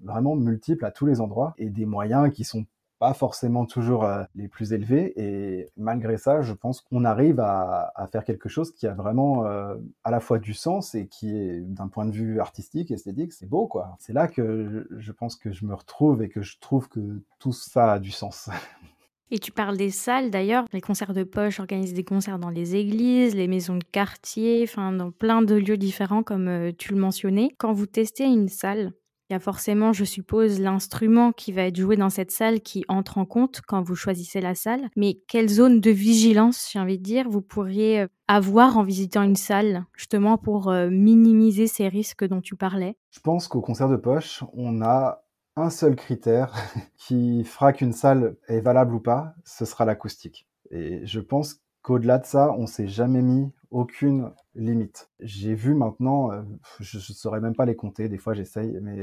vraiment 0.01 0.35
multiples 0.37 0.85
à 0.85 0.91
tous 0.91 1.05
les 1.05 1.19
endroits 1.19 1.53
et 1.57 1.69
des 1.69 1.85
moyens 1.85 2.31
qui 2.31 2.45
sont 2.45 2.65
pas 2.99 3.13
forcément 3.13 3.65
toujours 3.65 4.03
euh, 4.03 4.23
les 4.35 4.47
plus 4.47 4.73
élevés. 4.73 5.13
Et 5.15 5.69
malgré 5.77 6.17
ça, 6.17 6.41
je 6.41 6.53
pense 6.53 6.81
qu'on 6.81 7.05
arrive 7.05 7.39
à, 7.39 7.91
faire 8.11 8.23
quelque 8.23 8.49
chose 8.49 8.71
qui 8.71 8.87
a 8.87 8.93
vraiment 8.93 9.45
euh, 9.45 9.75
à 10.03 10.11
la 10.11 10.19
fois 10.19 10.39
du 10.39 10.53
sens 10.53 10.95
et 10.95 11.07
qui 11.07 11.35
est, 11.35 11.61
d'un 11.61 11.87
point 11.87 12.05
de 12.05 12.11
vue 12.11 12.39
artistique, 12.39 12.91
esthétique, 12.91 13.33
c'est 13.33 13.47
beau, 13.47 13.67
quoi. 13.67 13.95
C'est 13.99 14.13
là 14.13 14.27
que 14.27 14.87
je 14.97 15.11
pense 15.11 15.35
que 15.35 15.51
je 15.51 15.65
me 15.65 15.73
retrouve 15.73 16.21
et 16.21 16.29
que 16.29 16.41
je 16.41 16.57
trouve 16.59 16.89
que 16.89 17.21
tout 17.39 17.53
ça 17.53 17.93
a 17.93 17.99
du 17.99 18.11
sens. 18.11 18.49
Et 19.31 19.37
tu 19.37 19.51
parles 19.51 19.77
des 19.77 19.91
salles 19.91 20.31
d'ailleurs, 20.31 20.65
les 20.73 20.81
concerts 20.81 21.13
de 21.13 21.23
poche 21.23 21.59
organisent 21.59 21.93
des 21.93 22.03
concerts 22.03 22.39
dans 22.39 22.49
les 22.49 22.75
églises, 22.75 23.35
les 23.35 23.47
maisons 23.47 23.75
de 23.75 23.83
quartier, 23.83 24.63
enfin 24.63 24.91
dans 24.91 25.11
plein 25.11 25.43
de 25.43 25.53
lieux 25.53 25.77
différents 25.77 26.23
comme 26.23 26.47
euh, 26.47 26.71
tu 26.75 26.93
le 26.93 26.99
mentionnais. 26.99 27.49
Quand 27.59 27.71
vous 27.71 27.85
testez 27.85 28.23
une 28.23 28.49
salle, 28.49 28.91
il 29.29 29.33
y 29.33 29.35
a 29.35 29.39
forcément, 29.39 29.93
je 29.93 30.05
suppose, 30.05 30.59
l'instrument 30.59 31.31
qui 31.31 31.51
va 31.51 31.63
être 31.63 31.75
joué 31.75 31.97
dans 31.97 32.09
cette 32.09 32.31
salle 32.31 32.61
qui 32.61 32.83
entre 32.87 33.19
en 33.19 33.25
compte 33.25 33.61
quand 33.67 33.83
vous 33.83 33.95
choisissez 33.95 34.41
la 34.41 34.55
salle. 34.55 34.89
Mais 34.95 35.21
quelle 35.27 35.49
zone 35.49 35.79
de 35.81 35.91
vigilance, 35.91 36.69
j'ai 36.71 36.79
envie 36.79 36.97
de 36.97 37.03
dire, 37.03 37.29
vous 37.29 37.41
pourriez 37.41 38.01
euh, 38.01 38.07
avoir 38.27 38.77
en 38.77 38.83
visitant 38.83 39.21
une 39.21 39.35
salle, 39.35 39.85
justement 39.95 40.39
pour 40.39 40.69
euh, 40.69 40.89
minimiser 40.89 41.67
ces 41.67 41.87
risques 41.87 42.27
dont 42.27 42.41
tu 42.41 42.55
parlais? 42.55 42.97
Je 43.11 43.19
pense 43.19 43.47
qu'au 43.47 43.61
concert 43.61 43.87
de 43.87 43.97
poche, 43.97 44.43
on 44.53 44.81
a 44.81 45.23
un 45.55 45.69
seul 45.69 45.95
critère 45.95 46.51
qui 46.97 47.43
fera 47.43 47.71
qu'une 47.71 47.93
salle 47.93 48.35
est 48.47 48.61
valable 48.61 48.95
ou 48.95 48.99
pas, 48.99 49.35
ce 49.45 49.65
sera 49.65 49.85
l'acoustique. 49.85 50.47
Et 50.71 51.05
je 51.05 51.19
pense 51.19 51.61
qu'au-delà 51.81 52.17
de 52.17 52.25
ça, 52.25 52.53
on 52.57 52.67
s'est 52.67 52.87
jamais 52.87 53.21
mis 53.21 53.51
aucune 53.71 54.31
limite. 54.55 55.09
J'ai 55.19 55.53
vu 55.53 55.73
maintenant, 55.73 56.31
euh, 56.31 56.41
je 56.79 56.97
ne 56.97 57.01
saurais 57.01 57.39
même 57.39 57.55
pas 57.55 57.65
les 57.65 57.75
compter, 57.75 58.09
des 58.09 58.17
fois 58.17 58.33
j'essaye, 58.33 58.77
mais 58.81 58.99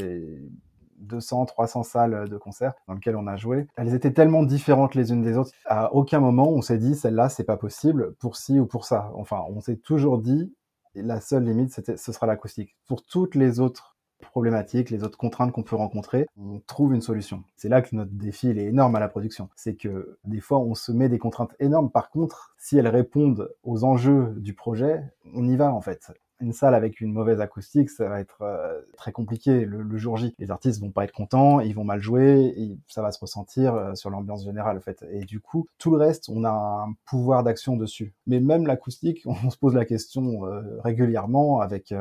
200, 0.98 1.46
300 1.46 1.82
salles 1.82 2.28
de 2.28 2.36
concert 2.36 2.72
dans 2.88 2.94
lesquelles 2.94 3.16
on 3.16 3.26
a 3.26 3.36
joué. 3.36 3.66
Elles 3.76 3.94
étaient 3.94 4.12
tellement 4.12 4.42
différentes 4.42 4.94
les 4.94 5.12
unes 5.12 5.22
des 5.22 5.36
autres. 5.36 5.50
À 5.66 5.92
aucun 5.94 6.20
moment 6.20 6.50
on 6.50 6.62
s'est 6.62 6.78
dit 6.78 6.94
celle-là 6.94 7.28
c'est 7.28 7.44
pas 7.44 7.56
possible 7.56 8.14
pour 8.14 8.36
ci 8.36 8.58
ou 8.58 8.66
pour 8.66 8.84
ça. 8.84 9.10
Enfin, 9.14 9.42
on 9.48 9.60
s'est 9.60 9.76
toujours 9.76 10.18
dit 10.18 10.52
la 10.94 11.20
seule 11.20 11.44
limite 11.44 11.78
ce 11.96 12.12
sera 12.12 12.26
l'acoustique. 12.26 12.76
Pour 12.86 13.04
toutes 13.04 13.34
les 13.34 13.60
autres 13.60 13.95
problématiques, 14.20 14.90
les 14.90 15.04
autres 15.04 15.18
contraintes 15.18 15.52
qu'on 15.52 15.62
peut 15.62 15.76
rencontrer, 15.76 16.26
on 16.36 16.60
trouve 16.66 16.94
une 16.94 17.00
solution. 17.00 17.44
C'est 17.56 17.68
là 17.68 17.82
que 17.82 17.94
notre 17.94 18.12
défi 18.12 18.48
est 18.48 18.56
énorme 18.56 18.96
à 18.96 19.00
la 19.00 19.08
production. 19.08 19.48
C'est 19.56 19.74
que 19.74 20.18
des 20.24 20.40
fois, 20.40 20.58
on 20.58 20.74
se 20.74 20.92
met 20.92 21.08
des 21.08 21.18
contraintes 21.18 21.54
énormes. 21.60 21.90
Par 21.90 22.10
contre, 22.10 22.54
si 22.58 22.76
elles 22.76 22.88
répondent 22.88 23.50
aux 23.62 23.84
enjeux 23.84 24.34
du 24.36 24.54
projet, 24.54 25.02
on 25.34 25.46
y 25.46 25.56
va 25.56 25.72
en 25.72 25.80
fait 25.80 26.12
une 26.40 26.52
salle 26.52 26.74
avec 26.74 27.00
une 27.00 27.12
mauvaise 27.12 27.40
acoustique, 27.40 27.90
ça 27.90 28.08
va 28.08 28.20
être 28.20 28.42
euh, 28.42 28.80
très 28.96 29.12
compliqué 29.12 29.64
le, 29.64 29.96
jour 29.96 30.16
J. 30.16 30.34
Les 30.38 30.50
artistes 30.50 30.80
vont 30.80 30.90
pas 30.90 31.04
être 31.04 31.12
contents, 31.12 31.60
ils 31.60 31.74
vont 31.74 31.84
mal 31.84 32.00
jouer, 32.00 32.76
ça 32.88 33.00
va 33.00 33.10
se 33.10 33.18
ressentir 33.18 33.74
euh, 33.74 33.94
sur 33.94 34.10
l'ambiance 34.10 34.44
générale 34.44 34.76
en 34.76 34.80
fait. 34.80 35.04
Et 35.10 35.24
du 35.24 35.40
coup, 35.40 35.66
tout 35.78 35.90
le 35.90 35.96
reste, 35.96 36.28
on 36.28 36.44
a 36.44 36.50
un 36.50 36.94
pouvoir 37.06 37.42
d'action 37.42 37.76
dessus. 37.76 38.12
Mais 38.26 38.40
même 38.40 38.66
l'acoustique, 38.66 39.22
on 39.26 39.50
se 39.50 39.56
pose 39.56 39.74
la 39.74 39.84
question 39.84 40.46
euh, 40.46 40.62
régulièrement 40.80 41.60
avec 41.60 41.94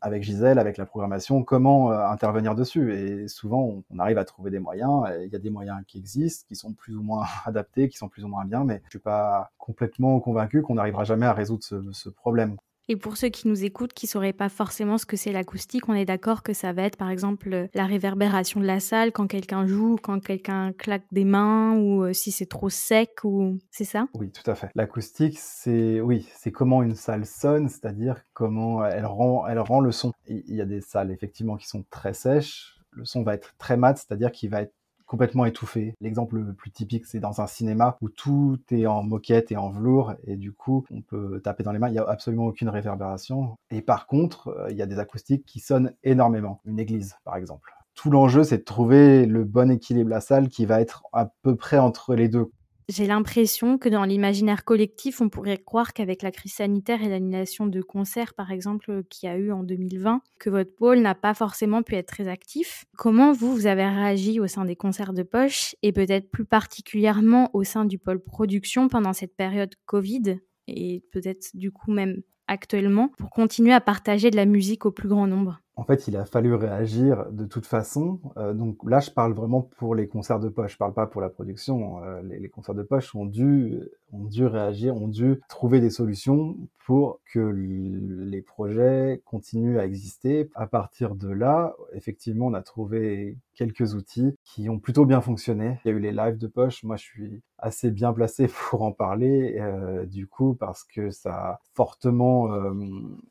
avec 0.00 0.22
Gisèle, 0.22 0.58
avec 0.58 0.76
la 0.76 0.86
programmation, 0.86 1.42
comment 1.42 1.90
intervenir 1.90 2.54
dessus. 2.54 2.94
Et 2.94 3.28
souvent, 3.28 3.82
on, 3.90 3.98
arrive 3.98 4.18
à 4.18 4.24
trouver 4.24 4.50
des 4.50 4.58
moyens. 4.58 5.04
Il 5.24 5.32
y 5.32 5.36
a 5.36 5.38
des 5.38 5.50
moyens 5.50 5.80
qui 5.86 5.98
existent, 5.98 6.44
qui 6.48 6.56
sont 6.56 6.72
plus 6.72 6.96
ou 6.96 7.02
moins 7.02 7.24
adaptés, 7.44 7.88
qui 7.88 7.98
sont 7.98 8.08
plus 8.08 8.24
ou 8.24 8.28
moins 8.28 8.44
bien, 8.44 8.64
mais 8.64 8.80
je 8.84 8.90
suis 8.90 8.98
pas 8.98 9.50
complètement 9.58 10.18
convaincu 10.20 10.62
qu'on 10.62 10.74
n'arrivera 10.74 11.04
jamais 11.04 11.26
à 11.26 11.32
résoudre 11.32 11.62
ce 11.64 12.08
problème. 12.08 12.56
Et 12.88 12.96
pour 12.96 13.16
ceux 13.16 13.28
qui 13.28 13.48
nous 13.48 13.64
écoutent, 13.64 13.92
qui 13.92 14.06
ne 14.06 14.10
sauraient 14.10 14.32
pas 14.32 14.48
forcément 14.48 14.98
ce 14.98 15.06
que 15.06 15.16
c'est 15.16 15.32
l'acoustique, 15.32 15.88
on 15.88 15.94
est 15.94 16.04
d'accord 16.04 16.42
que 16.42 16.52
ça 16.52 16.72
va 16.72 16.82
être 16.82 16.96
par 16.96 17.10
exemple 17.10 17.68
la 17.74 17.86
réverbération 17.86 18.60
de 18.60 18.66
la 18.66 18.80
salle 18.80 19.12
quand 19.12 19.26
quelqu'un 19.26 19.66
joue, 19.66 19.96
quand 20.02 20.20
quelqu'un 20.20 20.72
claque 20.72 21.06
des 21.12 21.24
mains 21.24 21.76
ou 21.76 22.02
euh, 22.02 22.12
si 22.12 22.32
c'est 22.32 22.46
trop 22.46 22.68
sec 22.68 23.24
ou 23.24 23.58
c'est 23.70 23.84
ça? 23.84 24.08
Oui, 24.14 24.30
tout 24.32 24.48
à 24.50 24.54
fait. 24.54 24.70
L'acoustique, 24.74 25.38
c'est 25.38 26.00
oui, 26.00 26.28
c'est 26.34 26.50
comment 26.50 26.82
une 26.82 26.96
salle 26.96 27.24
sonne, 27.24 27.68
c'est-à-dire 27.68 28.22
comment 28.32 28.84
elle 28.84 29.06
rend, 29.06 29.46
elle 29.46 29.60
rend 29.60 29.80
le 29.80 29.92
son. 29.92 30.12
Il 30.26 30.54
y 30.54 30.60
a 30.60 30.66
des 30.66 30.80
salles 30.80 31.12
effectivement 31.12 31.56
qui 31.56 31.68
sont 31.68 31.84
très 31.90 32.14
sèches. 32.14 32.76
Le 32.90 33.04
son 33.04 33.22
va 33.22 33.34
être 33.34 33.54
très 33.58 33.76
mat, 33.76 33.96
c'est-à-dire 33.96 34.32
qu'il 34.32 34.50
va 34.50 34.62
être 34.62 34.74
complètement 35.12 35.44
étouffé. 35.44 35.94
L'exemple 36.00 36.38
le 36.38 36.54
plus 36.54 36.70
typique, 36.70 37.04
c'est 37.04 37.20
dans 37.20 37.42
un 37.42 37.46
cinéma 37.46 37.98
où 38.00 38.08
tout 38.08 38.58
est 38.70 38.86
en 38.86 39.02
moquette 39.02 39.52
et 39.52 39.58
en 39.58 39.68
velours, 39.68 40.14
et 40.26 40.36
du 40.36 40.54
coup, 40.54 40.86
on 40.90 41.02
peut 41.02 41.38
taper 41.44 41.62
dans 41.62 41.72
les 41.72 41.78
mains, 41.78 41.88
il 41.88 41.92
n'y 41.92 41.98
a 41.98 42.08
absolument 42.08 42.46
aucune 42.46 42.70
réverbération. 42.70 43.58
Et 43.70 43.82
par 43.82 44.06
contre, 44.06 44.48
euh, 44.48 44.70
il 44.70 44.76
y 44.78 44.80
a 44.80 44.86
des 44.86 44.98
acoustiques 44.98 45.44
qui 45.44 45.60
sonnent 45.60 45.92
énormément. 46.02 46.62
Une 46.64 46.78
église, 46.78 47.16
par 47.24 47.36
exemple. 47.36 47.74
Tout 47.94 48.10
l'enjeu, 48.10 48.42
c'est 48.42 48.56
de 48.56 48.64
trouver 48.64 49.26
le 49.26 49.44
bon 49.44 49.70
équilibre 49.70 50.08
la 50.08 50.22
salle 50.22 50.48
qui 50.48 50.64
va 50.64 50.80
être 50.80 51.02
à 51.12 51.30
peu 51.42 51.56
près 51.56 51.76
entre 51.76 52.14
les 52.14 52.28
deux. 52.28 52.50
J'ai 52.88 53.06
l'impression 53.06 53.78
que 53.78 53.88
dans 53.88 54.04
l'imaginaire 54.04 54.64
collectif, 54.64 55.20
on 55.20 55.28
pourrait 55.28 55.58
croire 55.58 55.92
qu'avec 55.92 56.22
la 56.22 56.30
crise 56.32 56.54
sanitaire 56.54 57.02
et 57.02 57.08
l'annulation 57.08 57.66
de 57.66 57.80
concerts, 57.80 58.34
par 58.34 58.50
exemple, 58.50 59.04
qu'il 59.08 59.28
y 59.28 59.32
a 59.32 59.36
eu 59.36 59.52
en 59.52 59.62
2020, 59.62 60.20
que 60.38 60.50
votre 60.50 60.74
pôle 60.74 60.98
n'a 60.98 61.14
pas 61.14 61.32
forcément 61.34 61.82
pu 61.82 61.94
être 61.94 62.08
très 62.08 62.28
actif. 62.28 62.84
Comment 62.96 63.32
vous, 63.32 63.54
vous 63.54 63.66
avez 63.66 63.86
réagi 63.86 64.40
au 64.40 64.46
sein 64.48 64.64
des 64.64 64.76
concerts 64.76 65.12
de 65.12 65.22
poche 65.22 65.76
et 65.82 65.92
peut-être 65.92 66.30
plus 66.30 66.44
particulièrement 66.44 67.50
au 67.54 67.62
sein 67.64 67.84
du 67.84 67.98
pôle 67.98 68.20
production 68.20 68.88
pendant 68.88 69.12
cette 69.12 69.36
période 69.36 69.74
Covid 69.86 70.38
et 70.66 71.02
peut-être 71.12 71.50
du 71.54 71.70
coup 71.72 71.92
même 71.92 72.22
actuellement 72.48 73.08
pour 73.16 73.30
continuer 73.30 73.72
à 73.72 73.80
partager 73.80 74.30
de 74.30 74.36
la 74.36 74.44
musique 74.46 74.84
au 74.86 74.90
plus 74.92 75.08
grand 75.08 75.26
nombre? 75.26 75.60
En 75.74 75.84
fait, 75.84 76.06
il 76.06 76.16
a 76.16 76.26
fallu 76.26 76.54
réagir 76.54 77.26
de 77.30 77.46
toute 77.46 77.64
façon. 77.64 78.20
Euh, 78.36 78.52
donc 78.52 78.76
là, 78.84 79.00
je 79.00 79.10
parle 79.10 79.32
vraiment 79.32 79.62
pour 79.62 79.94
les 79.94 80.06
concerts 80.06 80.38
de 80.38 80.50
poche. 80.50 80.72
Je 80.72 80.76
parle 80.76 80.92
pas 80.92 81.06
pour 81.06 81.22
la 81.22 81.30
production. 81.30 82.04
Euh, 82.04 82.20
les, 82.22 82.38
les, 82.38 82.48
concerts 82.50 82.74
de 82.74 82.82
poche 82.82 83.14
ont 83.14 83.24
dû, 83.24 83.80
ont 84.12 84.24
dû 84.24 84.44
réagir, 84.44 84.94
ont 84.94 85.08
dû 85.08 85.40
trouver 85.48 85.80
des 85.80 85.88
solutions 85.88 86.56
pour 86.84 87.20
que 87.32 87.38
les 87.38 88.42
projets 88.42 89.22
continuent 89.24 89.78
à 89.78 89.86
exister. 89.86 90.50
À 90.54 90.66
partir 90.66 91.14
de 91.14 91.28
là, 91.28 91.74
effectivement, 91.94 92.46
on 92.46 92.54
a 92.54 92.62
trouvé 92.62 93.38
quelques 93.54 93.94
outils 93.94 94.34
qui 94.44 94.68
ont 94.68 94.78
plutôt 94.78 95.04
bien 95.04 95.20
fonctionné. 95.20 95.78
Il 95.84 95.88
y 95.88 95.90
a 95.92 95.96
eu 95.96 96.00
les 96.00 96.12
lives 96.12 96.38
de 96.38 96.46
poche. 96.46 96.82
Moi, 96.84 96.96
je 96.96 97.02
suis 97.02 97.42
assez 97.58 97.90
bien 97.90 98.12
placé 98.12 98.48
pour 98.70 98.82
en 98.82 98.92
parler, 98.92 99.58
euh, 99.60 100.06
du 100.06 100.26
coup, 100.26 100.54
parce 100.54 100.84
que 100.84 101.10
ça 101.10 101.34
a 101.34 101.60
fortement 101.74 102.52
euh, 102.52 102.72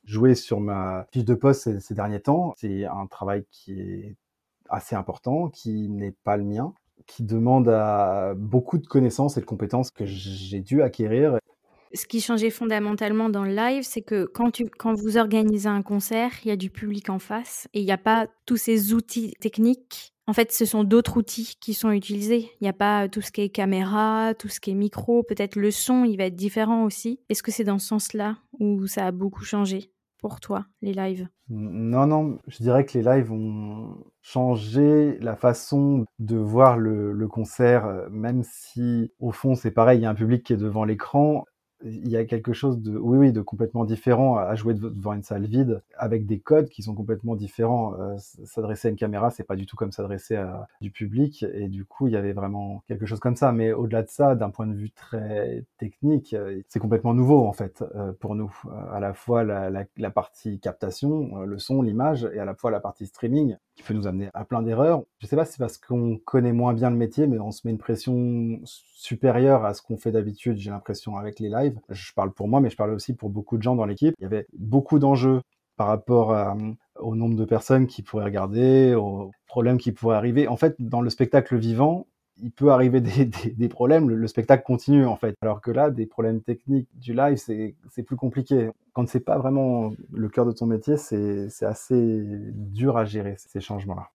joué 0.03 0.35
sur 0.35 0.59
ma 0.59 1.05
fiche 1.11 1.25
de 1.25 1.35
poste 1.35 1.79
ces, 1.79 1.93
derniers 1.93 2.21
temps. 2.21 2.53
C'est 2.57 2.85
un 2.85 3.07
travail 3.07 3.45
qui 3.51 3.79
est 3.79 4.15
assez 4.69 4.95
important, 4.95 5.49
qui 5.49 5.89
n'est 5.89 6.15
pas 6.23 6.37
le 6.37 6.45
mien, 6.45 6.73
qui 7.07 7.23
demande 7.23 7.69
beaucoup 8.37 8.77
de 8.77 8.87
connaissances 8.87 9.37
et 9.37 9.41
de 9.41 9.45
compétences 9.45 9.91
que 9.91 10.05
j'ai 10.05 10.61
dû 10.61 10.81
acquérir 10.81 11.37
ce 11.93 12.05
qui 12.05 12.21
changeait 12.21 12.49
fondamentalement 12.49 13.29
dans 13.29 13.43
le 13.43 13.53
live, 13.53 13.83
c'est 13.83 14.01
que 14.01 14.25
quand, 14.25 14.51
tu, 14.51 14.65
quand 14.65 14.93
vous 14.93 15.17
organisez 15.17 15.69
un 15.69 15.81
concert, 15.81 16.31
il 16.43 16.49
y 16.49 16.51
a 16.51 16.55
du 16.55 16.69
public 16.69 17.09
en 17.09 17.19
face 17.19 17.67
et 17.73 17.81
il 17.81 17.85
n'y 17.85 17.91
a 17.91 17.97
pas 17.97 18.27
tous 18.45 18.57
ces 18.57 18.93
outils 18.93 19.33
techniques. 19.39 20.13
En 20.27 20.33
fait, 20.33 20.51
ce 20.51 20.65
sont 20.65 20.83
d'autres 20.83 21.17
outils 21.17 21.57
qui 21.59 21.73
sont 21.73 21.91
utilisés. 21.91 22.51
Il 22.61 22.63
n'y 22.63 22.69
a 22.69 22.73
pas 22.73 23.09
tout 23.09 23.21
ce 23.21 23.31
qui 23.31 23.41
est 23.41 23.49
caméra, 23.49 24.33
tout 24.37 24.47
ce 24.47 24.59
qui 24.59 24.71
est 24.71 24.75
micro, 24.75 25.23
peut-être 25.23 25.55
le 25.55 25.71
son, 25.71 26.05
il 26.05 26.17
va 26.17 26.25
être 26.25 26.35
différent 26.35 26.83
aussi. 26.83 27.19
Est-ce 27.29 27.43
que 27.43 27.51
c'est 27.51 27.63
dans 27.63 27.79
ce 27.79 27.87
sens-là 27.87 28.37
où 28.59 28.87
ça 28.87 29.07
a 29.07 29.11
beaucoup 29.11 29.43
changé 29.43 29.91
pour 30.19 30.39
toi, 30.39 30.67
les 30.81 30.93
lives? 30.93 31.27
Non, 31.49 32.05
non, 32.05 32.37
je 32.47 32.57
dirais 32.59 32.85
que 32.85 32.97
les 32.97 33.03
lives 33.03 33.31
ont 33.31 33.97
changé 34.21 35.17
la 35.19 35.35
façon 35.35 36.05
de 36.19 36.37
voir 36.37 36.77
le, 36.77 37.11
le 37.11 37.27
concert, 37.27 38.07
même 38.11 38.43
si 38.43 39.11
au 39.19 39.31
fond 39.31 39.55
c'est 39.55 39.71
pareil, 39.71 39.99
il 39.99 40.03
y 40.03 40.05
a 40.05 40.11
un 40.11 40.15
public 40.15 40.45
qui 40.45 40.53
est 40.53 40.57
devant 40.57 40.85
l'écran 40.85 41.43
il 41.83 42.09
y 42.09 42.17
a 42.17 42.25
quelque 42.25 42.53
chose 42.53 42.81
de, 42.81 42.97
oui, 42.97 43.17
oui, 43.17 43.31
de 43.31 43.41
complètement 43.41 43.85
différent 43.85 44.37
à 44.37 44.55
jouer 44.55 44.73
devant 44.73 45.13
une 45.13 45.23
salle 45.23 45.45
vide 45.45 45.81
avec 45.97 46.25
des 46.25 46.39
codes 46.39 46.69
qui 46.69 46.83
sont 46.83 46.95
complètement 46.95 47.35
différents. 47.35 47.95
Euh, 47.99 48.15
s'adresser 48.17 48.87
à 48.87 48.91
une 48.91 48.97
caméra, 48.97 49.31
c'est 49.31 49.43
pas 49.43 49.55
du 49.55 49.65
tout 49.65 49.75
comme 49.75 49.91
s'adresser 49.91 50.35
à 50.35 50.67
du 50.81 50.91
public. 50.91 51.45
Et 51.53 51.67
du 51.67 51.85
coup, 51.85 52.07
il 52.07 52.13
y 52.13 52.17
avait 52.17 52.33
vraiment 52.33 52.83
quelque 52.87 53.05
chose 53.05 53.19
comme 53.19 53.35
ça. 53.35 53.51
Mais 53.51 53.73
au-delà 53.73 54.03
de 54.03 54.09
ça, 54.09 54.35
d'un 54.35 54.49
point 54.49 54.67
de 54.67 54.73
vue 54.73 54.91
très 54.91 55.63
technique, 55.77 56.33
euh, 56.33 56.61
c'est 56.67 56.79
complètement 56.79 57.13
nouveau, 57.13 57.45
en 57.45 57.53
fait, 57.53 57.83
euh, 57.95 58.13
pour 58.19 58.35
nous. 58.35 58.51
à 58.91 58.99
la 58.99 59.13
fois 59.13 59.43
la, 59.43 60.11
partie 60.11 60.59
captation, 60.59 61.43
le 61.43 61.57
son, 61.57 61.81
l'image, 61.81 62.27
et 62.33 62.39
à 62.39 62.45
la 62.45 62.53
fois 62.53 62.71
la 62.71 62.79
partie 62.79 63.05
streaming 63.05 63.57
qui 63.75 63.83
peut 63.83 63.93
nous 63.93 64.07
amener 64.07 64.29
à 64.33 64.45
plein 64.45 64.61
d'erreurs. 64.61 65.03
Je 65.19 65.27
sais 65.27 65.35
pas 65.35 65.45
si 65.45 65.53
c'est 65.53 65.59
parce 65.59 65.77
qu'on 65.77 66.17
connaît 66.17 66.51
moins 66.51 66.73
bien 66.73 66.89
le 66.89 66.95
métier, 66.95 67.27
mais 67.27 67.39
on 67.39 67.51
se 67.51 67.61
met 67.65 67.71
une 67.71 67.77
pression 67.77 68.59
supérieure 68.65 69.65
à 69.65 69.73
ce 69.73 69.81
qu'on 69.81 69.97
fait 69.97 70.11
d'habitude, 70.11 70.57
j'ai 70.57 70.71
l'impression, 70.71 71.17
avec 71.17 71.39
les 71.39 71.49
lives. 71.49 71.79
Je 71.89 72.13
parle 72.13 72.33
pour 72.33 72.47
moi, 72.47 72.59
mais 72.59 72.69
je 72.69 72.77
parle 72.77 72.93
aussi 72.93 73.15
pour 73.15 73.29
beaucoup 73.29 73.57
de 73.57 73.63
gens 73.63 73.75
dans 73.75 73.85
l'équipe. 73.85 74.13
Il 74.19 74.23
y 74.23 74.25
avait 74.25 74.45
beaucoup 74.53 74.99
d'enjeux 74.99 75.41
par 75.77 75.87
rapport 75.87 76.33
à, 76.33 76.57
au 76.99 77.15
nombre 77.15 77.35
de 77.35 77.45
personnes 77.45 77.87
qui 77.87 78.03
pourraient 78.03 78.25
regarder, 78.25 78.93
aux 78.93 79.31
problèmes 79.47 79.77
qui 79.77 79.91
pourraient 79.91 80.17
arriver. 80.17 80.47
En 80.47 80.57
fait, 80.57 80.75
dans 80.79 81.01
le 81.01 81.09
spectacle 81.09 81.57
vivant, 81.57 82.07
il 82.41 82.51
peut 82.51 82.71
arriver 82.71 83.01
des, 83.01 83.25
des, 83.43 83.51
des 83.51 83.69
problèmes, 83.69 84.09
le, 84.09 84.15
le, 84.15 84.27
spectacle 84.27 84.63
continue 84.63 85.05
en 85.05 85.15
fait. 85.15 85.35
Alors 85.41 85.61
que 85.61 85.71
là, 85.71 85.89
des 85.89 86.05
problèmes 86.05 86.41
techniques 86.41 86.89
du 86.95 87.13
live, 87.13 87.37
c'est 87.37 88.03
plus 88.03 88.15
compliqué. 88.15 88.69
Quand 88.93 89.07
c'est 89.07 89.19
pas 89.21 89.37
vraiment 89.37 89.93
le 90.11 90.29
cœur 90.29 90.45
de 90.45 90.51
ton 90.51 90.65
métier, 90.65 90.97
c'est 90.97 91.65
assez 91.65 92.23
dur 92.53 92.97
à 92.97 93.05
gérer 93.05 93.35
ces 93.37 93.61
changements-là. 93.61 94.09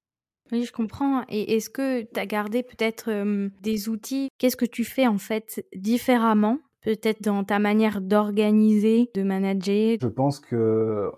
Oui, 0.52 0.64
je 0.64 0.72
comprends. 0.72 1.24
Et 1.28 1.56
est-ce 1.56 1.70
que 1.70 2.02
tu 2.02 2.20
as 2.20 2.26
gardé 2.26 2.62
peut-être 2.62 3.10
euh, 3.10 3.48
des 3.62 3.88
outils? 3.88 4.28
Qu'est-ce 4.38 4.56
que 4.56 4.64
tu 4.64 4.84
fais 4.84 5.06
en 5.06 5.18
fait 5.18 5.64
différemment 5.74 6.58
Peut-être 6.82 7.20
dans 7.20 7.42
ta 7.42 7.58
manière 7.58 8.00
d'organiser, 8.00 9.10
de 9.14 9.24
manager? 9.24 9.96
Je 10.00 10.06
pense 10.06 10.38
que 10.38 11.10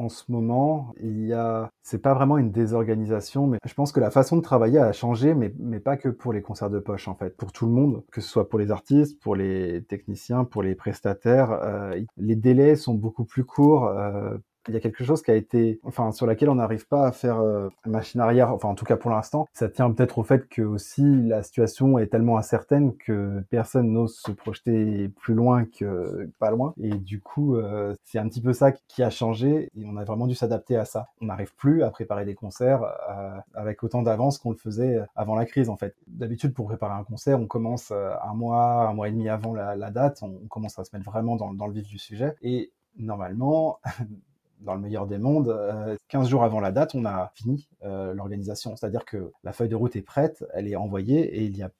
en 0.00 0.08
ce 0.08 0.24
moment, 0.32 0.94
il 1.02 1.26
y 1.26 1.34
a, 1.34 1.70
c'est 1.82 2.00
pas 2.00 2.14
vraiment 2.14 2.38
une 2.38 2.50
désorganisation, 2.50 3.46
mais 3.46 3.58
je 3.66 3.74
pense 3.74 3.92
que 3.92 4.00
la 4.00 4.10
façon 4.10 4.36
de 4.38 4.42
travailler 4.42 4.78
a 4.78 4.92
changé, 4.92 5.34
mais, 5.34 5.50
pas 5.80 5.96
que 5.96 6.08
pour 6.08 6.32
les 6.32 6.40
concerts 6.40 6.70
de 6.70 6.78
poche, 6.78 7.06
en 7.06 7.14
fait, 7.14 7.36
pour 7.36 7.52
tout 7.52 7.66
le 7.66 7.72
monde, 7.72 8.02
que 8.10 8.20
ce 8.20 8.28
soit 8.28 8.48
pour 8.48 8.58
les 8.58 8.70
artistes, 8.70 9.20
pour 9.22 9.36
les 9.36 9.84
techniciens, 9.84 10.44
pour 10.44 10.62
les 10.62 10.74
prestataires. 10.74 11.52
Euh, 11.52 12.00
les 12.16 12.36
délais 12.36 12.76
sont 12.76 12.94
beaucoup 12.94 13.24
plus 13.24 13.44
courts. 13.44 13.86
Euh, 13.88 14.38
il 14.68 14.74
y 14.74 14.76
a 14.76 14.80
quelque 14.80 15.04
chose 15.04 15.22
qui 15.22 15.30
a 15.30 15.34
été, 15.34 15.80
enfin, 15.84 16.12
sur 16.12 16.26
laquelle 16.26 16.50
on 16.50 16.56
n'arrive 16.56 16.86
pas 16.86 17.06
à 17.06 17.12
faire 17.12 17.40
euh, 17.40 17.68
machine 17.86 18.20
arrière, 18.20 18.52
enfin, 18.52 18.68
en 18.68 18.74
tout 18.74 18.84
cas 18.84 18.96
pour 18.96 19.10
l'instant. 19.10 19.48
Ça 19.52 19.68
tient 19.68 19.90
peut-être 19.90 20.18
au 20.18 20.22
fait 20.22 20.48
que 20.48 20.62
aussi 20.62 21.02
la 21.02 21.42
situation 21.42 21.98
est 21.98 22.08
tellement 22.08 22.38
incertaine 22.38 22.96
que 22.96 23.42
personne 23.50 23.90
n'ose 23.92 24.16
se 24.16 24.30
projeter 24.32 25.08
plus 25.20 25.34
loin 25.34 25.64
que 25.64 26.28
pas 26.38 26.50
loin. 26.50 26.74
Et 26.80 26.90
du 26.90 27.20
coup, 27.20 27.56
euh, 27.56 27.94
c'est 28.04 28.18
un 28.18 28.28
petit 28.28 28.40
peu 28.40 28.52
ça 28.52 28.72
qui 28.72 29.02
a 29.02 29.10
changé 29.10 29.68
et 29.76 29.84
on 29.86 29.96
a 29.96 30.04
vraiment 30.04 30.26
dû 30.26 30.34
s'adapter 30.34 30.76
à 30.76 30.84
ça. 30.84 31.08
On 31.20 31.26
n'arrive 31.26 31.54
plus 31.56 31.82
à 31.82 31.90
préparer 31.90 32.24
des 32.24 32.34
concerts 32.34 32.82
euh, 32.82 33.38
avec 33.54 33.82
autant 33.82 34.02
d'avance 34.02 34.38
qu'on 34.38 34.50
le 34.50 34.56
faisait 34.56 35.00
avant 35.16 35.34
la 35.34 35.46
crise, 35.46 35.68
en 35.68 35.76
fait. 35.76 35.94
D'habitude, 36.06 36.54
pour 36.54 36.66
préparer 36.66 36.94
un 36.94 37.04
concert, 37.04 37.40
on 37.40 37.46
commence 37.46 37.90
euh, 37.92 38.12
un 38.22 38.34
mois, 38.34 38.88
un 38.88 38.94
mois 38.94 39.08
et 39.08 39.12
demi 39.12 39.28
avant 39.28 39.54
la, 39.54 39.90
date, 39.90 40.22
on, 40.22 40.46
commence 40.48 40.78
à 40.78 40.84
se 40.84 40.94
mettre 40.94 41.08
vraiment 41.08 41.36
dans 41.36 41.66
le 41.66 41.72
vif 41.72 41.86
du 41.86 41.98
sujet. 41.98 42.34
Et 42.42 42.72
normalement, 42.98 43.80
dans 44.60 44.74
le 44.74 44.80
meilleur 44.80 45.06
des 45.06 45.18
mondes, 45.18 45.48
euh, 45.48 45.96
15 46.08 46.28
jours 46.28 46.44
avant 46.44 46.60
la 46.60 46.72
date, 46.72 46.94
on 46.94 47.04
a 47.04 47.32
fini 47.34 47.68
euh, 47.82 48.14
l'organisation. 48.14 48.76
C'est-à-dire 48.76 49.04
que 49.04 49.32
la 49.42 49.52
feuille 49.52 49.68
de 49.68 49.76
route 49.76 49.96
est 49.96 50.02
prête, 50.02 50.44
elle 50.52 50.68
est 50.68 50.76
envoyée 50.76 51.20
et 51.36 51.44
il 51.44 51.52
n'y 51.52 51.62
a 51.62 51.70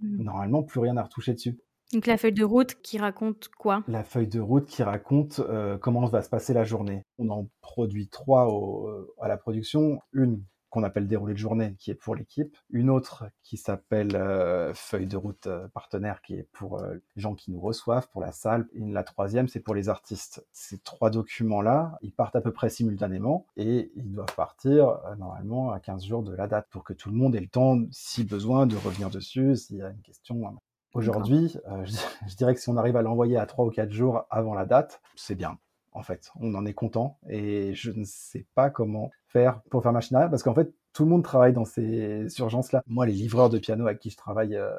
mmh. 0.00 0.22
normalement 0.22 0.62
plus 0.62 0.80
rien 0.80 0.96
à 0.96 1.02
retoucher 1.02 1.34
dessus. 1.34 1.58
Donc 1.92 2.06
la 2.06 2.16
feuille 2.16 2.32
de 2.32 2.44
route 2.44 2.80
qui 2.82 2.98
raconte 2.98 3.48
quoi? 3.48 3.82
La 3.88 4.04
feuille 4.04 4.28
de 4.28 4.40
route 4.40 4.66
qui 4.66 4.82
raconte 4.82 5.40
euh, 5.40 5.76
comment 5.76 6.04
va 6.06 6.22
se 6.22 6.28
passer 6.28 6.54
la 6.54 6.64
journée. 6.64 7.04
On 7.18 7.30
en 7.30 7.48
produit 7.62 8.08
trois 8.08 8.46
au, 8.48 8.88
à 9.20 9.26
la 9.28 9.36
production. 9.36 10.00
Une 10.12 10.42
qu'on 10.70 10.84
appelle 10.84 11.06
déroulé 11.06 11.34
de 11.34 11.38
journée, 11.38 11.74
qui 11.78 11.90
est 11.90 11.94
pour 11.94 12.14
l'équipe, 12.14 12.56
une 12.70 12.90
autre 12.90 13.24
qui 13.42 13.56
s'appelle 13.56 14.14
euh, 14.14 14.72
feuille 14.74 15.06
de 15.06 15.16
route 15.16 15.46
euh, 15.48 15.68
partenaire, 15.68 16.22
qui 16.22 16.34
est 16.34 16.48
pour 16.52 16.78
euh, 16.78 16.94
les 17.16 17.22
gens 17.22 17.34
qui 17.34 17.50
nous 17.50 17.60
reçoivent, 17.60 18.08
pour 18.10 18.20
la 18.20 18.32
salle, 18.32 18.68
et 18.72 18.80
la 18.80 19.02
troisième, 19.02 19.48
c'est 19.48 19.60
pour 19.60 19.74
les 19.74 19.88
artistes. 19.88 20.46
Ces 20.52 20.78
trois 20.78 21.10
documents-là, 21.10 21.98
ils 22.02 22.12
partent 22.12 22.36
à 22.36 22.40
peu 22.40 22.52
près 22.52 22.70
simultanément, 22.70 23.46
et 23.56 23.90
ils 23.96 24.12
doivent 24.12 24.34
partir 24.34 24.88
euh, 24.88 25.16
normalement 25.16 25.72
à 25.72 25.80
15 25.80 26.04
jours 26.04 26.22
de 26.22 26.34
la 26.34 26.46
date, 26.46 26.68
pour 26.70 26.84
que 26.84 26.92
tout 26.92 27.10
le 27.10 27.16
monde 27.16 27.34
ait 27.34 27.40
le 27.40 27.48
temps, 27.48 27.78
si 27.90 28.24
besoin, 28.24 28.66
de 28.66 28.76
revenir 28.76 29.10
dessus, 29.10 29.56
s'il 29.56 29.78
y 29.78 29.82
a 29.82 29.90
une 29.90 30.02
question. 30.02 30.56
Aujourd'hui, 30.94 31.56
je, 31.84 31.96
je 32.28 32.36
dirais 32.36 32.54
que 32.54 32.60
si 32.60 32.68
on 32.68 32.76
arrive 32.76 32.96
à 32.96 33.02
l'envoyer 33.02 33.36
à 33.36 33.46
3 33.46 33.64
ou 33.64 33.70
4 33.70 33.90
jours 33.90 34.24
avant 34.30 34.54
la 34.54 34.66
date, 34.66 35.00
c'est 35.16 35.34
bien 35.34 35.58
en 35.92 36.02
fait. 36.02 36.30
On 36.40 36.54
en 36.54 36.66
est 36.66 36.72
content 36.72 37.18
et 37.28 37.74
je 37.74 37.90
ne 37.90 38.04
sais 38.04 38.46
pas 38.54 38.70
comment 38.70 39.10
faire 39.28 39.60
pour 39.70 39.82
faire 39.82 39.92
machine 39.92 40.16
arrière 40.16 40.30
parce 40.30 40.42
qu'en 40.42 40.54
fait, 40.54 40.72
tout 40.92 41.04
le 41.04 41.10
monde 41.10 41.22
travaille 41.22 41.52
dans 41.52 41.64
ces 41.64 42.26
urgences-là. 42.38 42.82
Moi, 42.86 43.06
les 43.06 43.12
livreurs 43.12 43.50
de 43.50 43.58
piano 43.58 43.86
avec 43.86 44.00
qui 44.00 44.10
je 44.10 44.16
travaille 44.16 44.56
euh, 44.56 44.70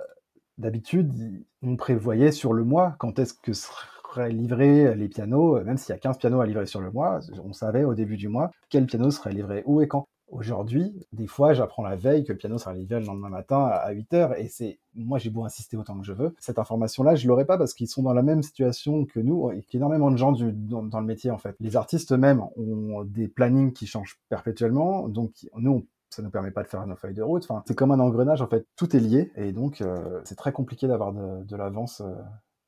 d'habitude, 0.58 1.46
on 1.62 1.76
prévoyait 1.76 2.32
sur 2.32 2.54
le 2.54 2.64
mois 2.64 2.96
quand 3.00 3.20
est-ce 3.20 3.34
que 3.34 3.54
seraient 3.54 4.30
livrés 4.30 4.94
les 4.96 5.08
pianos, 5.08 5.62
même 5.64 5.78
s'il 5.78 5.94
y 5.94 5.96
a 5.96 6.00
15 6.00 6.18
pianos 6.18 6.42
à 6.42 6.46
livrer 6.46 6.66
sur 6.66 6.82
le 6.82 6.92
mois, 6.92 7.20
on 7.44 7.54
savait 7.54 7.86
au 7.86 7.94
début 7.94 8.18
du 8.18 8.28
mois 8.28 8.52
quel 8.70 8.86
piano 8.86 9.10
serait 9.10 9.32
livré 9.32 9.64
où 9.66 9.82
et 9.82 9.88
quand. 9.88 10.06
Aujourd'hui, 10.32 11.06
des 11.12 11.28
fois, 11.28 11.54
j'apprends 11.54 11.84
la 11.84 11.98
veille 11.98 12.24
que 12.24 12.32
le 12.32 12.38
piano 12.38 12.58
sera 12.58 12.74
livré 12.74 13.02
le 13.02 13.06
lendemain 13.06 13.28
matin 13.28 13.66
à 13.66 13.92
8 13.92 14.14
heures 14.14 14.40
et 14.40 14.48
c'est, 14.48 14.80
moi, 14.96 15.20
j'ai 15.20 15.30
beau 15.30 15.44
insister 15.44 15.76
autant 15.76 16.00
que 16.00 16.06
je 16.06 16.14
veux. 16.14 16.34
Cette 16.40 16.58
information-là, 16.58 17.16
je 17.16 17.28
l'aurais 17.28 17.46
pas 17.46 17.58
parce 17.58 17.74
qu'ils 17.74 17.90
sont 17.90 18.02
dans 18.02 18.14
la 18.14 18.22
même 18.22 18.42
situation 18.42 19.06
que 19.06 19.20
nous 19.20 19.52
et 19.52 19.62
qu'énormément 19.64 20.10
de 20.10 20.16
gens 20.16 20.32
dans, 20.32 21.00
le 21.00 21.06
métier, 21.06 21.32
en 21.32 21.38
fait. 21.38 21.54
Les 21.60 21.76
artistes 21.76 22.14
eux-mêmes 22.14 22.44
ont 22.56 23.04
des 23.04 23.28
plannings 23.28 23.74
qui 23.74 23.88
changent 23.88 24.22
perpétuellement. 24.30 25.10
Donc, 25.10 25.34
nous, 25.58 25.72
on 25.72 25.86
ça 26.10 26.22
nous 26.22 26.30
permet 26.30 26.52
pas 26.52 26.64
de 26.64 26.68
faire 26.68 26.86
nos 26.88 26.96
feuilles 26.96 27.14
de 27.14 27.24
route. 27.24 27.48
C'est 27.66 27.76
comme 27.76 27.92
un 27.92 28.00
engrenage 28.00 28.42
en 28.42 28.48
fait, 28.48 28.66
tout 28.76 28.96
est 28.96 29.00
lié 29.00 29.32
et 29.38 29.54
donc 29.54 29.80
euh, 29.80 30.20
c'est 30.26 30.36
très 30.36 30.52
compliqué 30.52 30.86
d'avoir 30.86 31.14
de, 31.14 31.56
l'avance 31.56 32.02
euh, 32.02 32.14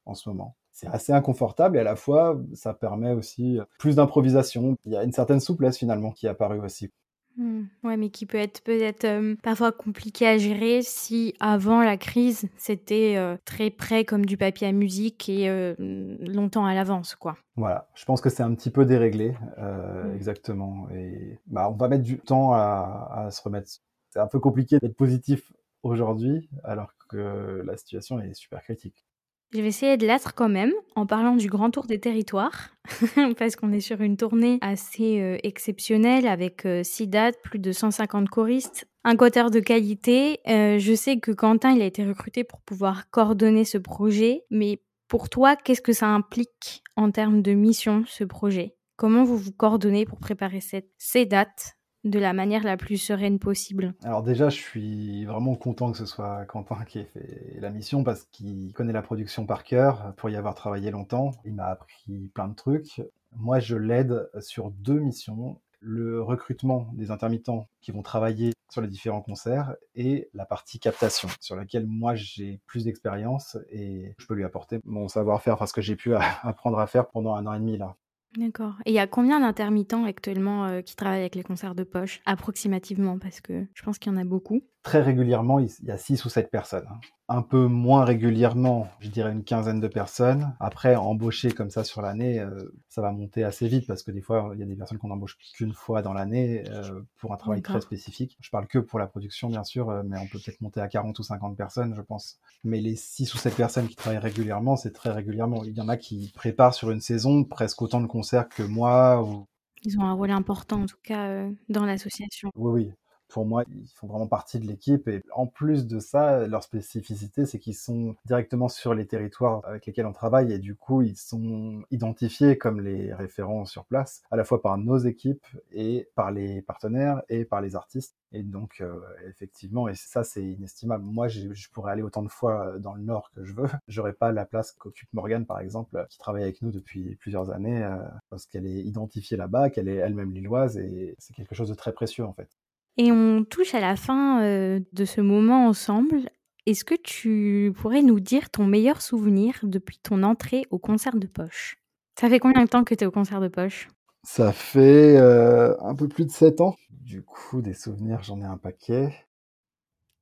en 0.06 0.14
ce 0.14 0.30
moment. 0.30 0.56
C'est 0.72 0.88
assez 0.88 1.12
inconfortable 1.12 1.76
et 1.76 1.82
à 1.82 1.84
la 1.84 1.98
fois 1.98 2.40
ça 2.54 2.74
permet 2.74 3.12
aussi 3.12 3.60
plus 3.80 3.98
d'improvisation. 3.98 4.78
Il 4.86 4.94
y 4.94 4.96
a 4.96 5.04
une 5.04 5.12
certaine 5.12 5.42
souplesse 5.42 5.78
finalement 5.78 6.12
qui 6.12 6.26
est 6.26 6.30
apparue 6.30 6.62
aussi. 6.62 6.90
Mmh. 7.38 7.64
Ouais, 7.84 7.98
mais 7.98 8.10
qui 8.10 8.26
peut 8.26 8.38
être 8.38 8.62
peut-être 8.62 9.06
euh, 9.06 9.36
parfois 9.42 9.72
compliqué 9.72 10.28
à 10.28 10.38
gérer 10.38 10.82
si 10.84 11.34
avant 11.40 11.82
la 11.82 11.98
crise, 11.98 12.48
c'était 12.58 13.16
euh, 13.18 13.38
très 13.46 13.72
près 13.72 14.06
comme 14.06 14.26
du 14.26 14.38
papier 14.38 14.68
à 14.68 14.72
musique 14.72 15.30
et 15.30 15.50
euh, 15.50 15.74
longtemps 15.80 16.66
à 16.66 16.76
l'avance, 16.76 17.16
quoi. 17.16 17.36
Voilà, 17.56 17.90
je 17.96 18.06
pense 18.06 18.22
que 18.22 18.30
c'est 18.30 18.44
un 18.44 18.54
petit 18.54 18.70
peu 18.70 18.86
déréglé, 18.86 19.32
mmh. 19.58 20.16
exactement. 20.16 20.90
Et 20.92 21.40
bah, 21.48 21.70
on 21.70 21.76
va 21.76 21.88
mettre 21.88 22.04
du 22.04 22.20
temps 22.20 22.54
à, 22.54 23.26
à 23.26 23.32
se 23.32 23.42
remettre. 23.42 23.70
C'est 24.10 24.20
un 24.20 24.28
peu 24.28 24.40
compliqué 24.40 24.78
d'être 24.80 24.96
positif 24.96 25.52
aujourd'hui, 25.82 26.50
alors 26.64 26.94
que 27.10 27.64
la 27.66 27.78
situation 27.78 28.20
est 28.20 28.34
super 28.34 28.62
critique. 28.62 29.06
Je 29.54 29.62
vais 29.62 29.68
essayer 29.68 29.98
de 29.98 30.08
l'être 30.08 30.34
quand 30.34 30.50
même 30.50 30.74
en 30.96 31.06
parlant 31.06 31.36
du 31.36 31.48
grand 31.48 31.70
tour 31.70 31.86
des 31.86 32.00
territoires, 32.00 32.72
parce 33.38 33.56
qu'on 33.56 33.72
est 33.72 33.82
sur 33.82 34.02
une 34.02 34.18
tournée 34.18 34.58
assez 34.62 35.22
euh, 35.22 35.38
exceptionnelle 35.44 36.26
avec 36.26 36.66
euh, 36.66 36.82
six 36.84 37.08
dates, 37.08 37.40
plus 37.44 37.60
de 37.60 37.72
150 37.72 38.30
choristes, 38.30 38.88
un 39.04 39.16
quater 39.16 39.52
de 39.52 39.60
qualité. 39.60 40.40
Euh, 40.48 40.80
je 40.80 40.96
sais 40.96 41.20
que 41.20 41.32
Quentin, 41.32 41.72
il 41.72 41.84
a 41.84 41.86
été 41.86 42.04
recruté 42.04 42.44
pour 42.44 42.62
pouvoir 42.62 43.12
coordonner 43.12 43.64
ce 43.64 43.78
projet, 43.78 44.44
mais 44.50 44.82
pour 45.08 45.30
toi, 45.30 45.56
qu'est-ce 45.56 45.82
que 45.82 45.94
ça 45.94 46.08
implique 46.08 46.84
en 46.96 47.12
termes 47.12 47.44
de 47.44 47.54
mission, 47.54 48.04
ce 48.08 48.24
projet? 48.24 48.76
Comment 48.96 49.24
vous 49.24 49.38
vous 49.38 49.52
coordonnez 49.52 50.06
pour 50.06 50.18
préparer 50.18 50.62
cette, 50.62 50.90
ces 50.98 51.26
dates? 51.26 51.78
De 52.04 52.20
la 52.20 52.34
manière 52.34 52.64
la 52.64 52.78
plus 52.78 52.98
sereine 52.98 53.40
possible 53.40 53.94
Alors 54.04 54.24
déjà, 54.24 54.50
je 54.50 54.58
suis 54.58 55.26
vraiment 55.26 55.56
content 55.56 55.92
que 55.92 55.98
ce 55.98 56.06
soit 56.06 56.46
Quentin 56.46 56.84
qui 56.86 57.00
ait 57.00 57.06
fait 57.06 57.58
la 57.60 57.70
mission 57.70 58.04
parce 58.04 58.26
qu'il 58.32 58.74
connaît 58.74 58.94
la 58.94 59.02
production 59.02 59.46
par 59.46 59.64
cœur, 59.64 60.14
pour 60.18 60.30
y 60.30 60.36
avoir 60.36 60.56
travaillé 60.56 60.92
longtemps. 60.92 61.32
Il 61.46 61.54
m'a 61.54 61.66
appris 61.66 62.30
plein 62.34 62.48
de 62.48 62.56
trucs. 62.56 63.02
Moi, 63.36 63.60
je 63.60 63.76
l'aide 63.76 64.30
sur 64.42 64.72
deux 64.72 65.00
missions. 65.00 65.60
Le 65.80 66.22
recrutement 66.22 66.88
des 66.94 67.12
intermittents 67.12 67.68
qui 67.82 67.92
vont 67.92 68.04
travailler 68.04 68.54
sur 68.70 68.82
les 68.82 68.88
différents 68.88 69.22
concerts 69.22 69.76
et 69.96 70.30
la 70.34 70.46
partie 70.46 70.80
captation 70.80 71.28
sur 71.40 71.56
laquelle 71.56 71.86
moi 71.86 72.16
j'ai 72.16 72.60
plus 72.66 72.86
d'expérience 72.86 73.58
et 73.70 74.16
je 74.18 74.26
peux 74.26 74.34
lui 74.34 74.46
apporter 74.46 74.80
mon 74.84 75.08
savoir-faire 75.08 75.58
parce 75.58 75.72
que 75.72 75.82
j'ai 75.82 75.96
pu 75.96 76.16
apprendre 76.16 76.80
à 76.80 76.88
faire 76.88 77.08
pendant 77.08 77.36
un 77.36 77.46
an 77.46 77.54
et 77.54 77.60
demi 77.60 77.78
là. 77.78 77.96
D'accord. 78.38 78.76
Et 78.86 78.92
il 78.92 78.96
y 78.96 79.00
a 79.00 79.08
combien 79.08 79.40
d'intermittents 79.40 80.06
actuellement 80.06 80.66
euh, 80.66 80.82
qui 80.82 80.96
travaillent 80.96 81.22
avec 81.22 81.36
les 81.36 81.44
concerts 81.44 81.76
de 81.76 81.84
poche, 81.84 82.22
approximativement? 82.26 83.20
Parce 83.20 83.42
que 83.42 83.66
je 83.74 83.84
pense 83.84 84.00
qu'il 84.00 84.12
y 84.12 84.16
en 84.16 84.18
a 84.18 84.24
beaucoup. 84.24 84.64
Très 84.82 85.02
régulièrement, 85.02 85.60
il 85.60 85.70
y 85.84 85.92
a 85.92 85.98
six 85.98 86.24
ou 86.26 86.30
sept 86.30 86.50
personnes. 86.50 86.88
Un 87.30 87.42
peu 87.42 87.68
moins 87.68 88.04
régulièrement, 88.04 88.90
je 89.00 89.10
dirais 89.10 89.32
une 89.32 89.46
quinzaine 89.46 89.80
de 89.80 89.88
personnes. 89.88 90.54
Après, 90.60 90.98
embaucher 90.98 91.52
comme 91.52 91.70
ça 91.70 91.86
sur 91.86 92.02
l'année, 92.02 92.40
euh, 92.40 92.76
ça 92.90 93.02
va 93.02 93.14
monter 93.14 93.46
assez 93.46 93.70
vite 93.70 93.88
parce 93.88 94.04
que 94.04 94.12
des 94.12 94.20
fois, 94.20 94.52
il 94.54 94.60
y 94.60 94.64
a 94.64 94.66
des 94.66 94.76
personnes 94.76 94.98
qu'on 94.98 95.10
embauche 95.10 95.38
qu'une 95.54 95.74
fois 95.74 96.02
dans 96.02 96.12
l'année 96.12 96.66
euh, 96.70 97.02
pour 97.18 97.32
un 97.32 97.38
travail 97.38 97.62
très 97.62 97.80
spécifique. 97.80 98.38
Je 98.42 98.50
parle 98.50 98.68
que 98.68 98.78
pour 98.78 99.00
la 99.00 99.08
production, 99.08 99.48
bien 99.48 99.64
sûr, 99.64 99.90
euh, 99.90 100.04
mais 100.06 100.18
on 100.18 100.28
peut 100.28 100.38
peut-être 100.38 100.60
monter 100.60 100.82
à 100.82 100.90
40 100.90 101.18
ou 101.18 101.24
50 101.24 101.56
personnes, 101.56 101.96
je 101.96 102.02
pense. 102.02 102.40
Mais 102.66 102.82
les 102.82 102.98
6 102.98 103.34
ou 103.34 103.38
7 103.38 103.56
personnes 103.56 103.88
qui 103.88 103.96
travaillent 103.96 104.20
régulièrement, 104.20 104.76
c'est 104.76 104.92
très 104.92 105.12
régulièrement. 105.12 105.64
Il 105.64 105.78
y 105.78 105.82
en 105.82 105.88
a 105.88 105.96
qui 105.96 106.30
préparent 106.36 106.74
sur 106.74 106.92
une 106.92 107.02
saison 107.02 107.46
presque 107.46 107.82
autant 107.82 108.02
de 108.02 108.08
concerts 108.08 108.50
que 108.50 108.64
moi. 108.64 109.24
Ou... 109.24 109.48
Ils 109.84 109.98
ont 109.98 110.04
un 110.04 110.14
rôle 110.14 110.32
important, 110.32 110.82
en 110.82 110.86
tout 110.88 111.00
cas, 111.02 111.48
dans 111.70 111.86
l'association. 111.86 112.52
Oui, 112.56 112.84
oui 112.84 112.94
pour 113.34 113.48
moi, 113.48 113.64
ils 113.68 113.88
font 113.96 114.06
vraiment 114.06 114.28
partie 114.28 114.60
de 114.60 114.68
l'équipe. 114.68 115.08
Et 115.08 115.24
en 115.34 115.48
plus 115.48 115.88
de 115.88 115.98
ça, 115.98 116.46
leur 116.46 116.62
spécificité, 116.62 117.48
c'est 117.48 117.58
qu'ils 117.58 117.74
sont 117.74 118.16
directement 118.26 118.68
sur 118.70 118.94
les 118.94 119.08
territoires 119.08 119.62
avec 119.66 119.88
lesquels 119.88 120.06
on 120.06 120.14
travaille 120.14 120.54
et 120.54 120.60
du 120.60 120.76
coup, 120.76 121.02
ils 121.02 121.18
sont 121.18 121.82
identifiés 121.90 122.60
comme 122.60 122.80
les 122.80 123.12
référents 123.12 123.66
sur 123.66 123.86
place, 123.86 124.22
à 124.30 124.38
la 124.38 124.44
fois 124.44 124.62
par 124.62 124.78
nos 124.78 125.00
équipes 125.00 125.46
et 125.72 126.08
par 126.14 126.30
les 126.30 126.62
partenaires 126.62 127.24
et 127.28 127.44
par 127.44 127.60
les 127.60 127.76
artistes. 127.76 128.16
Et 128.34 128.44
donc, 128.44 128.82
euh, 128.82 129.00
effectivement, 129.28 129.88
et 129.88 129.96
ça, 129.96 130.24
c'est 130.24 130.44
inestimable. 130.44 131.04
Moi, 131.04 131.28
je 131.28 131.70
pourrais 131.72 131.92
aller 131.92 132.04
autant 132.04 132.22
de 132.22 132.30
fois 132.30 132.78
dans 132.80 132.94
le 132.94 133.02
Nord 133.02 133.32
que 133.36 133.44
je 133.44 133.54
veux. 133.54 133.70
J'aurais 133.88 134.14
pas 134.14 134.32
la 134.32 134.46
place 134.46 134.72
qu'occupe 134.74 135.12
Morgane, 135.14 135.48
par 135.48 135.60
exemple, 135.60 136.06
qui 136.10 136.20
travaille 136.20 136.44
avec 136.44 136.62
nous 136.62 136.72
depuis 136.72 137.16
plusieurs 137.16 137.50
années, 137.50 137.84
euh, 137.84 137.98
parce 138.30 138.46
qu'elle 138.46 138.68
est 138.68 138.84
identifiée 138.84 139.38
là-bas, 139.38 139.72
qu'elle 139.72 139.88
est 139.88 139.96
elle-même 139.96 140.32
lilloise, 140.34 140.78
et 140.78 141.16
c'est 141.18 141.34
quelque 141.34 141.56
chose 141.56 141.70
de 141.70 141.76
très 141.76 141.94
précieux, 141.94 142.26
en 142.26 142.34
fait. 142.34 142.50
Et 142.98 143.12
on 143.12 143.44
touche 143.44 143.74
à 143.74 143.80
la 143.80 143.96
fin 143.96 144.42
euh, 144.44 144.80
de 144.94 145.06
ce 145.06 145.22
moment 145.22 145.68
ensemble. 145.68 146.30
Est-ce 146.66 146.86
que 146.86 146.96
tu 146.96 147.74
pourrais 147.76 148.04
nous 148.04 148.20
dire 148.20 148.50
ton 148.50 148.66
meilleur 148.66 149.02
souvenir 149.02 149.60
depuis 149.64 149.98
ton 149.98 150.24
entrée 150.24 150.66
au 150.70 150.78
concert 150.78 151.16
de 151.16 151.28
poche? 151.28 151.78
Ça 152.20 152.30
fait 152.30 152.40
combien 152.40 152.64
de 152.64 152.70
temps 152.70 152.84
que 152.84 152.94
tu 152.94 153.04
es 153.04 153.08
au 153.08 153.12
concert 153.12 153.42
de 153.42 153.48
poche? 153.48 153.90
Ça 154.24 154.54
fait 154.54 155.18
euh, 155.18 155.76
un 155.82 155.96
peu 155.96 156.08
plus 156.08 156.26
de 156.26 156.32
7 156.32 156.62
ans. 156.62 156.78
Du 156.90 157.24
coup, 157.24 157.62
des 157.62 157.74
souvenirs, 157.74 158.22
j'en 158.24 158.40
ai 158.40 158.46
un 158.46 158.58
paquet. 158.58 159.14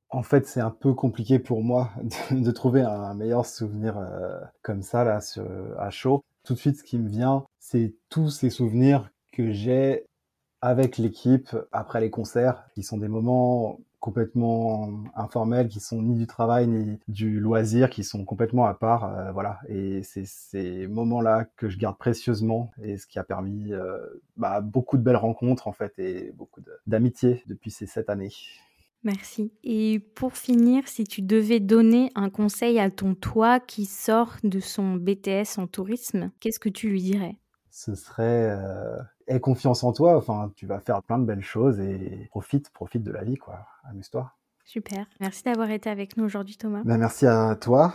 En 0.08 0.22
fait, 0.22 0.46
c'est 0.46 0.60
un 0.60 0.70
peu 0.70 0.94
compliqué 0.94 1.38
pour 1.38 1.62
moi 1.62 1.90
de, 2.30 2.50
trouver 2.50 2.80
un 2.80 3.14
meilleur 3.14 3.46
souvenir 3.46 3.98
euh, 3.98 4.40
comme 4.62 4.82
ça, 4.82 5.04
là, 5.04 5.20
à 5.78 5.90
chaud. 5.90 6.24
Tout 6.42 6.54
de 6.54 6.58
suite, 6.58 6.78
ce 6.78 6.82
qui 6.82 6.98
me 6.98 7.08
vient, 7.08 7.44
c'est 7.60 7.94
tous 8.08 8.30
ces 8.30 8.50
souvenirs 8.50 9.10
que 9.32 9.52
j'ai 9.52 10.06
avec 10.62 10.96
l'équipe 10.96 11.54
après 11.72 12.00
les 12.00 12.10
concerts, 12.10 12.64
qui 12.74 12.82
sont 12.82 12.96
des 12.96 13.08
moments 13.08 13.80
complètement 14.02 14.90
informels, 15.14 15.68
qui 15.68 15.78
sont 15.78 16.02
ni 16.02 16.16
du 16.16 16.26
travail 16.26 16.66
ni 16.66 16.98
du 17.06 17.38
loisir, 17.38 17.88
qui 17.88 18.02
sont 18.02 18.24
complètement 18.24 18.66
à 18.66 18.74
part, 18.74 19.04
euh, 19.04 19.30
voilà. 19.32 19.60
Et 19.68 20.02
c'est 20.02 20.26
ces 20.26 20.88
moments-là 20.88 21.46
que 21.56 21.68
je 21.68 21.78
garde 21.78 21.96
précieusement 21.98 22.72
et 22.82 22.98
ce 22.98 23.06
qui 23.06 23.20
a 23.20 23.24
permis 23.24 23.72
euh, 23.72 23.98
bah, 24.36 24.60
beaucoup 24.60 24.96
de 24.96 25.02
belles 25.02 25.16
rencontres 25.16 25.68
en 25.68 25.72
fait 25.72 25.96
et 25.98 26.32
beaucoup 26.32 26.60
d'amitié 26.86 27.44
depuis 27.46 27.70
ces 27.70 27.86
sept 27.86 28.10
années. 28.10 28.32
Merci. 29.04 29.52
Et 29.62 30.00
pour 30.14 30.36
finir, 30.36 30.86
si 30.86 31.04
tu 31.04 31.22
devais 31.22 31.60
donner 31.60 32.10
un 32.14 32.30
conseil 32.30 32.80
à 32.80 32.90
ton 32.90 33.14
toi 33.14 33.60
qui 33.60 33.84
sort 33.84 34.34
de 34.42 34.58
son 34.58 34.94
BTS 34.94 35.58
en 35.58 35.66
tourisme, 35.66 36.30
qu'est-ce 36.40 36.60
que 36.60 36.68
tu 36.68 36.88
lui 36.88 37.02
dirais? 37.02 37.36
Ce 37.70 37.94
serait 37.94 38.50
euh, 38.50 38.98
aie 39.26 39.40
confiance 39.40 39.84
en 39.84 39.92
toi. 39.92 40.16
Enfin, 40.16 40.52
tu 40.56 40.66
vas 40.66 40.80
faire 40.80 41.02
plein 41.02 41.18
de 41.18 41.24
belles 41.24 41.44
choses 41.44 41.80
et 41.80 42.28
profite, 42.30 42.70
profite 42.70 43.02
de 43.02 43.12
la 43.12 43.24
vie, 43.24 43.36
quoi. 43.36 43.66
Amuse-toi. 43.88 44.32
Super. 44.64 45.06
Merci 45.20 45.42
d'avoir 45.44 45.70
été 45.70 45.90
avec 45.90 46.16
nous 46.16 46.24
aujourd'hui, 46.24 46.56
Thomas. 46.56 46.82
Ben, 46.84 46.96
merci 46.96 47.26
à 47.26 47.56
toi. 47.56 47.92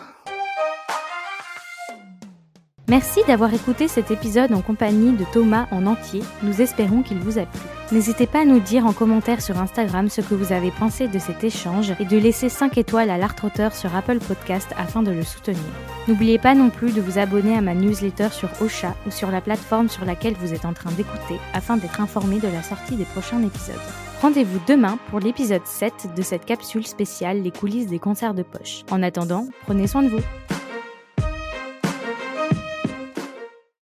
Merci 2.90 3.20
d'avoir 3.28 3.54
écouté 3.54 3.90
cet 3.90 4.12
épisode 4.12 4.54
en 4.54 4.62
compagnie 4.62 5.12
de 5.12 5.26
Thomas 5.34 5.68
en 5.72 5.86
entier. 5.88 6.24
Nous 6.42 6.62
espérons 6.62 7.02
qu'il 7.02 7.20
vous 7.20 7.38
a 7.38 7.46
plu. 7.46 7.60
N'hésitez 7.92 8.28
pas 8.28 8.44
à 8.44 8.46
nous 8.46 8.62
dire 8.62 8.86
en 8.86 8.94
commentaire 8.94 9.42
sur 9.42 9.60
Instagram 9.60 10.08
ce 10.08 10.22
que 10.22 10.34
vous 10.34 10.54
avez 10.54 10.72
pensé 10.72 11.10
de 11.10 11.20
cet 11.20 11.44
échange 11.44 11.94
et 12.00 12.06
de 12.06 12.18
laisser 12.18 12.48
5 12.48 12.78
étoiles 12.78 13.10
à 13.10 13.18
l'Art 13.18 13.36
sur 13.74 13.94
Apple 13.94 14.20
Podcast 14.20 14.70
afin 14.78 15.04
de 15.04 15.12
le 15.12 15.24
soutenir. 15.24 15.60
N'oubliez 16.08 16.40
pas 16.40 16.56
non 16.56 16.70
plus 16.70 16.94
de 16.94 17.02
vous 17.02 17.18
abonner 17.18 17.58
à 17.58 17.62
ma 17.62 17.74
newsletter 17.74 18.30
sur 18.32 18.50
Ocha 18.62 18.96
ou 19.06 19.12
sur 19.12 19.32
la 19.32 19.42
plateforme 19.42 19.90
sur 19.90 20.06
laquelle 20.06 20.36
vous 20.40 20.54
êtes 20.54 20.64
en 20.64 20.74
train 20.74 20.92
d'écouter 20.92 21.42
afin 21.54 21.76
d'être 21.76 22.00
informé 22.00 22.40
de 22.40 22.48
la 22.48 22.64
sortie 22.64 22.96
des 22.96 23.04
prochains 23.04 23.44
épisodes. 23.44 23.76
Rendez-vous 24.22 24.62
demain 24.66 24.98
pour 25.10 25.20
l'épisode 25.20 25.66
7 25.66 26.16
de 26.16 26.22
cette 26.22 26.46
capsule 26.46 26.88
spéciale 26.88 27.42
Les 27.42 27.52
coulisses 27.52 27.88
des 27.88 28.00
concerts 28.00 28.34
de 28.34 28.44
poche. 28.44 28.84
En 28.90 29.04
attendant, 29.04 29.46
prenez 29.66 29.88
soin 29.88 30.04
de 30.04 30.08
vous. 30.08 30.24